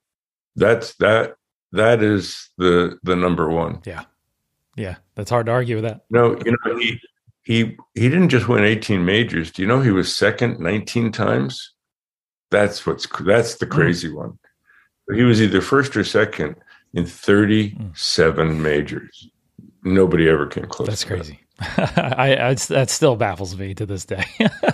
[0.56, 1.36] that's that
[1.74, 3.82] that is the the number one.
[3.84, 4.06] Yeah,
[4.78, 6.06] yeah, that's hard to argue with that.
[6.10, 7.02] No, you know he
[7.44, 9.52] he he didn't just win 18 majors.
[9.52, 11.74] Do you know he was second 19 times?
[12.50, 13.72] That's what's that's the hmm.
[13.72, 14.16] crazy mm.
[14.16, 14.40] one.
[15.14, 16.56] He was either first or second
[16.94, 18.60] in 37 mm.
[18.60, 19.30] majors.
[19.84, 20.88] Nobody ever came close.
[20.88, 21.40] That's crazy.
[21.60, 22.16] That.
[22.18, 24.26] I, I that still baffles me to this day.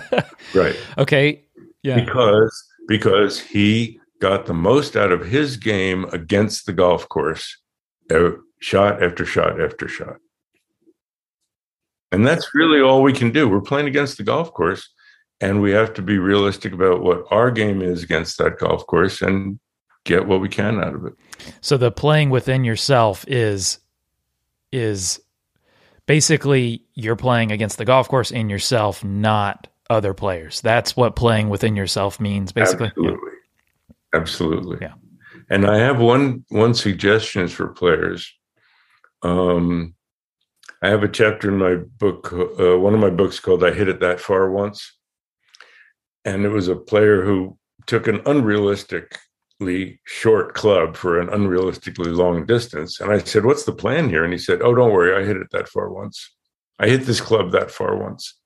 [0.54, 0.76] right.
[0.98, 1.44] Okay.
[1.82, 2.00] Yeah.
[2.00, 7.58] Because because he got the most out of his game against the golf course,
[8.60, 10.16] shot after shot after shot.
[12.12, 13.48] And that's really all we can do.
[13.48, 14.88] We're playing against the golf course,
[15.40, 19.22] and we have to be realistic about what our game is against that golf course
[19.22, 19.58] and
[20.04, 21.14] get what we can out of it.
[21.60, 23.78] So the playing within yourself is
[24.72, 25.20] is
[26.06, 30.60] basically you're playing against the golf course in yourself, not other players.
[30.60, 32.88] That's what playing within yourself means, basically.
[32.88, 33.30] Absolutely.
[34.14, 34.78] Absolutely.
[34.80, 34.94] Yeah.
[35.50, 38.32] And I have one one suggestions for players.
[39.22, 39.94] Um,
[40.82, 43.88] I have a chapter in my book, uh, one of my books called "I Hit
[43.88, 44.96] It That Far Once,"
[46.24, 47.56] and it was a player who
[47.86, 53.00] took an unrealistically short club for an unrealistically long distance.
[53.00, 55.36] And I said, "What's the plan here?" And he said, "Oh, don't worry, I hit
[55.36, 56.34] it that far once.
[56.78, 58.38] I hit this club that far once."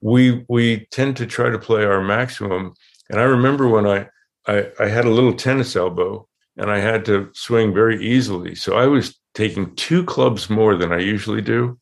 [0.00, 2.74] We we tend to try to play our maximum.
[3.10, 4.08] And I remember when I
[4.46, 8.54] I, I had a little tennis elbow and I had to swing very easily.
[8.54, 11.78] So I was taking two clubs more than I usually do.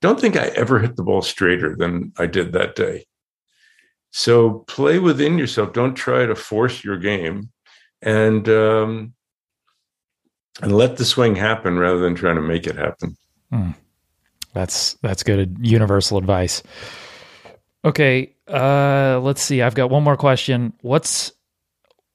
[0.00, 3.06] Don't think I ever hit the ball straighter than I did that day.
[4.10, 5.72] So play within yourself.
[5.72, 7.50] Don't try to force your game,
[8.02, 9.14] and um,
[10.62, 13.16] and let the swing happen rather than trying to make it happen.
[13.52, 13.74] Mm.
[14.52, 16.62] That's that's good universal advice.
[17.84, 19.62] Okay, uh, let's see.
[19.62, 20.72] I've got one more question.
[20.80, 21.30] What's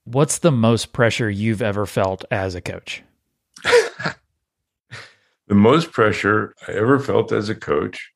[0.05, 3.03] what's the most pressure you've ever felt as a coach?
[3.63, 4.15] the
[5.55, 8.11] most pressure I ever felt as a coach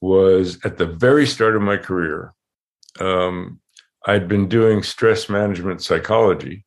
[0.00, 2.32] was at the very start of my career.
[3.00, 3.60] Um,
[4.06, 6.64] I'd been doing stress management psychology,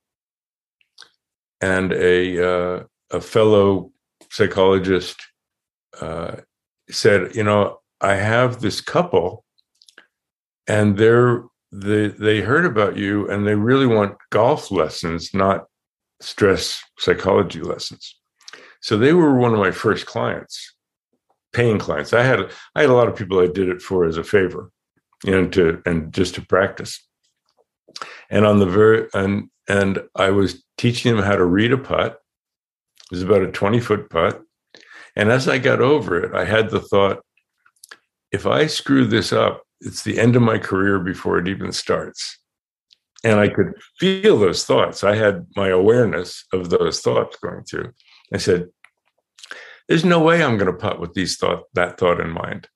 [1.59, 3.91] and a uh, a fellow
[4.29, 5.21] psychologist
[5.99, 6.37] uh,
[6.89, 9.45] said, "You know, I have this couple,
[10.67, 15.65] and they're they they heard about you, and they really want golf lessons, not
[16.21, 18.15] stress psychology lessons."
[18.81, 20.75] So they were one of my first clients,
[21.53, 22.13] paying clients.
[22.13, 24.71] I had I had a lot of people I did it for as a favor,
[25.31, 27.05] know, to and just to practice.
[28.29, 32.19] And on the very and and I was teaching them how to read a putt.
[33.11, 34.41] It was about a 20 foot putt.
[35.15, 37.23] And as I got over it, I had the thought,
[38.31, 42.37] if I screw this up, it's the end of my career before it even starts.
[43.23, 45.03] And I could feel those thoughts.
[45.03, 47.91] I had my awareness of those thoughts going through.
[48.33, 48.67] I said,
[49.87, 52.67] there's no way I'm going to putt with these thought that thought in mind.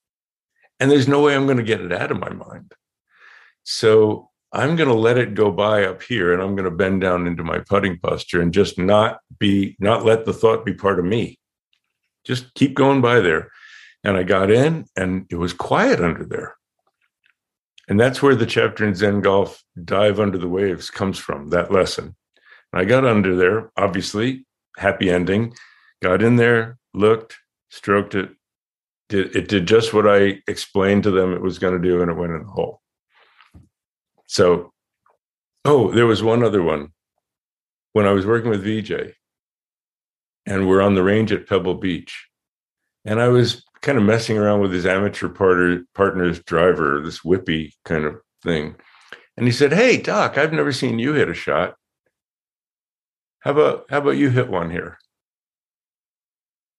[0.79, 2.73] And there's no way I'm going to get it out of my mind.
[3.63, 7.01] So I'm going to let it go by up here and I'm going to bend
[7.01, 10.99] down into my putting posture and just not be, not let the thought be part
[10.99, 11.39] of me.
[12.25, 13.51] Just keep going by there.
[14.03, 16.55] And I got in and it was quiet under there.
[17.87, 21.71] And that's where the chapter in Zen Golf, Dive Under the Waves, comes from, that
[21.71, 22.15] lesson.
[22.73, 24.45] And I got under there, obviously,
[24.77, 25.53] happy ending,
[26.01, 27.37] got in there, looked,
[27.69, 28.29] stroked it.
[29.09, 32.09] Did, it did just what I explained to them it was going to do, and
[32.09, 32.81] it went in the hole.
[34.27, 34.71] So,
[35.63, 36.89] oh, there was one other one.
[37.93, 39.13] When I was working with Vijay,
[40.45, 42.27] and we're on the range at Pebble Beach,
[43.05, 47.71] and I was kind of messing around with his amateur partner, partner's driver, this whippy
[47.85, 48.75] kind of thing.
[49.37, 51.75] And he said, Hey, Doc, I've never seen you hit a shot.
[53.39, 54.97] How about how about you hit one here?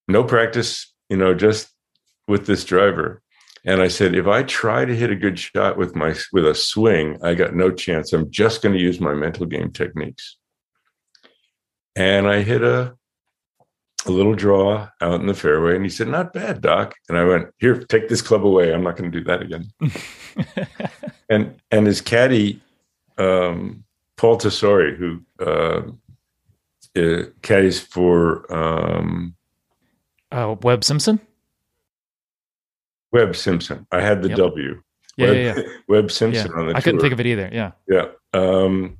[0.08, 1.68] no practice, you know, just
[2.26, 3.22] with this driver.
[3.64, 6.54] And I said, if I try to hit a good shot with my with a
[6.54, 8.12] swing, I got no chance.
[8.12, 10.36] I'm just going to use my mental game techniques.
[11.96, 12.96] And I hit a
[14.06, 17.24] a little draw out in the fairway, and he said, "Not bad, Doc." And I
[17.24, 18.72] went, "Here, take this club away.
[18.72, 19.72] I'm not going to do that again."
[21.28, 22.60] and and his caddy,
[23.18, 23.84] um,
[24.16, 25.82] Paul Tesori, who uh,
[26.96, 29.34] uh, caddies for um,
[30.30, 31.20] uh, Webb Simpson.
[33.12, 33.86] Webb Simpson.
[33.92, 34.38] I had the Yep.
[34.38, 34.82] W.
[35.16, 35.62] Yeah, Webb, yeah, yeah.
[35.88, 36.60] Webb Simpson yeah.
[36.60, 37.02] on the I couldn't tour.
[37.02, 37.48] think of it either.
[37.52, 37.72] Yeah.
[37.88, 38.06] Yeah.
[38.34, 38.98] Um,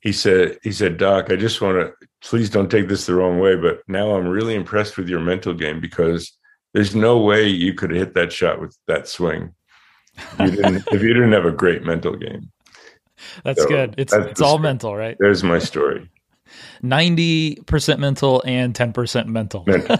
[0.00, 1.92] he said, he said, Doc, I just want to,
[2.22, 5.54] please don't take this the wrong way, but now I'm really impressed with your mental
[5.54, 6.32] game because
[6.74, 9.54] there's no way you could hit that shot with that swing.
[10.38, 12.50] You didn't, if you didn't have a great mental game.
[13.44, 13.94] That's So, good.
[13.96, 14.62] It's that's it's all story.
[14.62, 15.16] mental, right?
[15.18, 16.10] There's my story.
[16.82, 19.64] Ninety percent mental and ten percent mental.
[19.66, 19.98] Mental.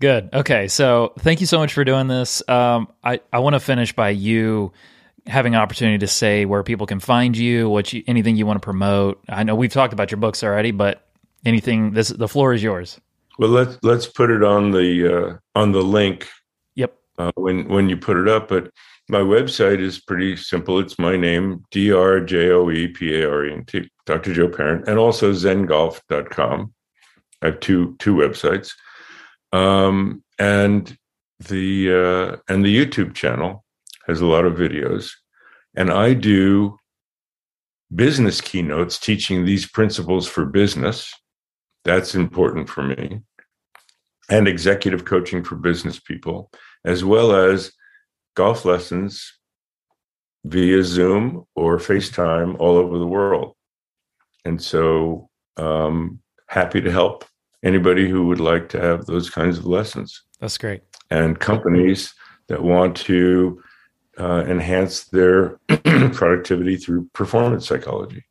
[0.00, 0.30] Good.
[0.32, 0.68] Okay.
[0.68, 2.46] So thank you so much for doing this.
[2.48, 4.72] Um, I, I want to finish by you
[5.26, 8.56] having an opportunity to say where people can find you, what you, anything you want
[8.62, 9.20] to promote.
[9.28, 11.06] I know we've talked about your books already, but
[11.44, 13.00] anything, this, the floor is yours.
[13.38, 16.28] Well, let's, let's put it on the, uh, on the link
[16.76, 16.94] Yep.
[17.18, 18.48] uh, when when you put it up.
[18.48, 18.70] But
[19.08, 20.78] my website is pretty simple.
[20.78, 24.32] It's my name, D R J O E P A R E N T, Dr.
[24.32, 26.72] Joe Parent, and also zengolf.com.
[27.42, 28.72] I have two two websites.
[29.52, 30.96] Um, and
[31.40, 33.64] the uh, and the YouTube channel
[34.06, 35.10] has a lot of videos.
[35.76, 36.78] And I do
[37.94, 41.12] business keynotes teaching these principles for business.
[41.84, 43.20] That's important for me.
[44.30, 46.50] And executive coaching for business people
[46.84, 47.72] as well as
[48.34, 49.32] golf lessons
[50.44, 53.54] via Zoom or FaceTime all over the world.
[54.44, 57.24] And so, um, happy to help
[57.62, 60.82] anybody who would like to have those kinds of lessons That's great.
[61.10, 62.14] and companies
[62.48, 63.62] that want to
[64.18, 65.58] uh, enhance their
[66.12, 68.24] productivity through performance psychology.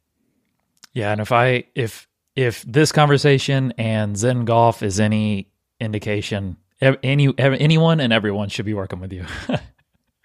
[0.93, 1.11] Yeah.
[1.11, 5.49] And if I, if, if this conversation and Zen Golf is any
[5.79, 9.25] indication, any, anyone and everyone should be working with you.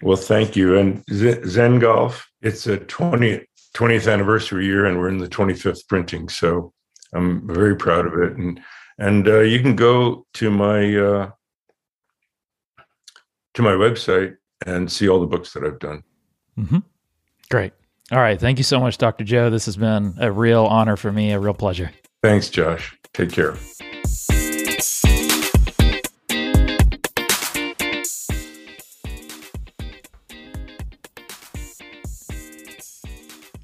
[0.03, 0.77] Well, thank you.
[0.77, 3.39] And Zen Golf, it's a 20,
[3.73, 6.27] 20th anniversary year, and we're in the 25th printing.
[6.27, 6.73] So
[7.13, 8.35] I'm very proud of it.
[8.35, 8.59] And
[9.03, 11.31] and uh, you can go to my uh,
[13.53, 16.03] to my website and see all the books that I've done.
[16.55, 16.79] hmm
[17.49, 17.73] Great.
[18.11, 18.39] All right.
[18.39, 19.23] Thank you so much, Dr.
[19.23, 19.49] Joe.
[19.49, 21.91] This has been a real honor for me, a real pleasure.
[22.21, 22.97] Thanks, Josh.
[23.13, 23.55] Take care.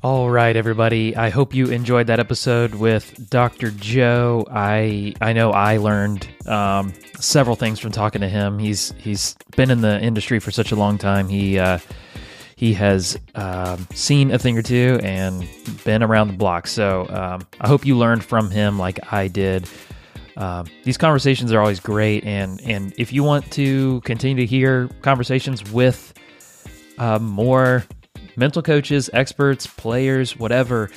[0.01, 1.13] All right, everybody.
[1.13, 3.69] I hope you enjoyed that episode with Dr.
[3.71, 4.47] Joe.
[4.49, 8.59] I I know I learned um, several things from talking to him.
[8.59, 11.27] He's he's been in the industry for such a long time.
[11.27, 11.79] He uh,
[12.55, 15.45] he has um, seen a thing or two and
[15.83, 16.67] been around the block.
[16.67, 19.67] So um, I hope you learned from him like I did.
[20.37, 24.87] Um, these conversations are always great, and and if you want to continue to hear
[25.01, 26.13] conversations with
[26.99, 27.83] uh, more
[28.39, 30.89] mental coaches, experts, players, whatever.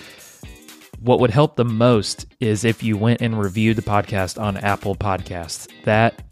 [1.00, 4.94] What would help the most is if you went and reviewed the podcast on Apple
[4.94, 5.68] Podcasts.
[5.84, 6.22] That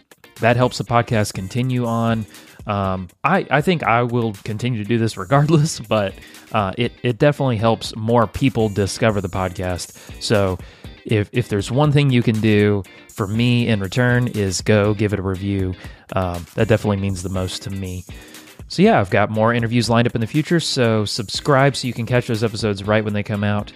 [0.41, 2.25] that helps the podcast continue on.
[2.67, 6.15] Um, I I think I will continue to do this regardless, but
[6.53, 10.23] uh, it it definitely helps more people discover the podcast.
[10.23, 10.59] So
[11.05, 15.13] if if there's one thing you can do for me in return is go give
[15.13, 15.75] it a review.
[16.15, 18.05] Um, that definitely means the most to me.
[18.71, 20.61] So, yeah, I've got more interviews lined up in the future.
[20.61, 23.73] So, subscribe so you can catch those episodes right when they come out.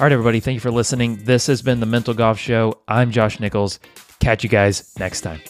[0.00, 1.22] All right, everybody, thank you for listening.
[1.24, 2.78] This has been the Mental Golf Show.
[2.88, 3.78] I'm Josh Nichols.
[4.20, 5.40] Catch you guys next time.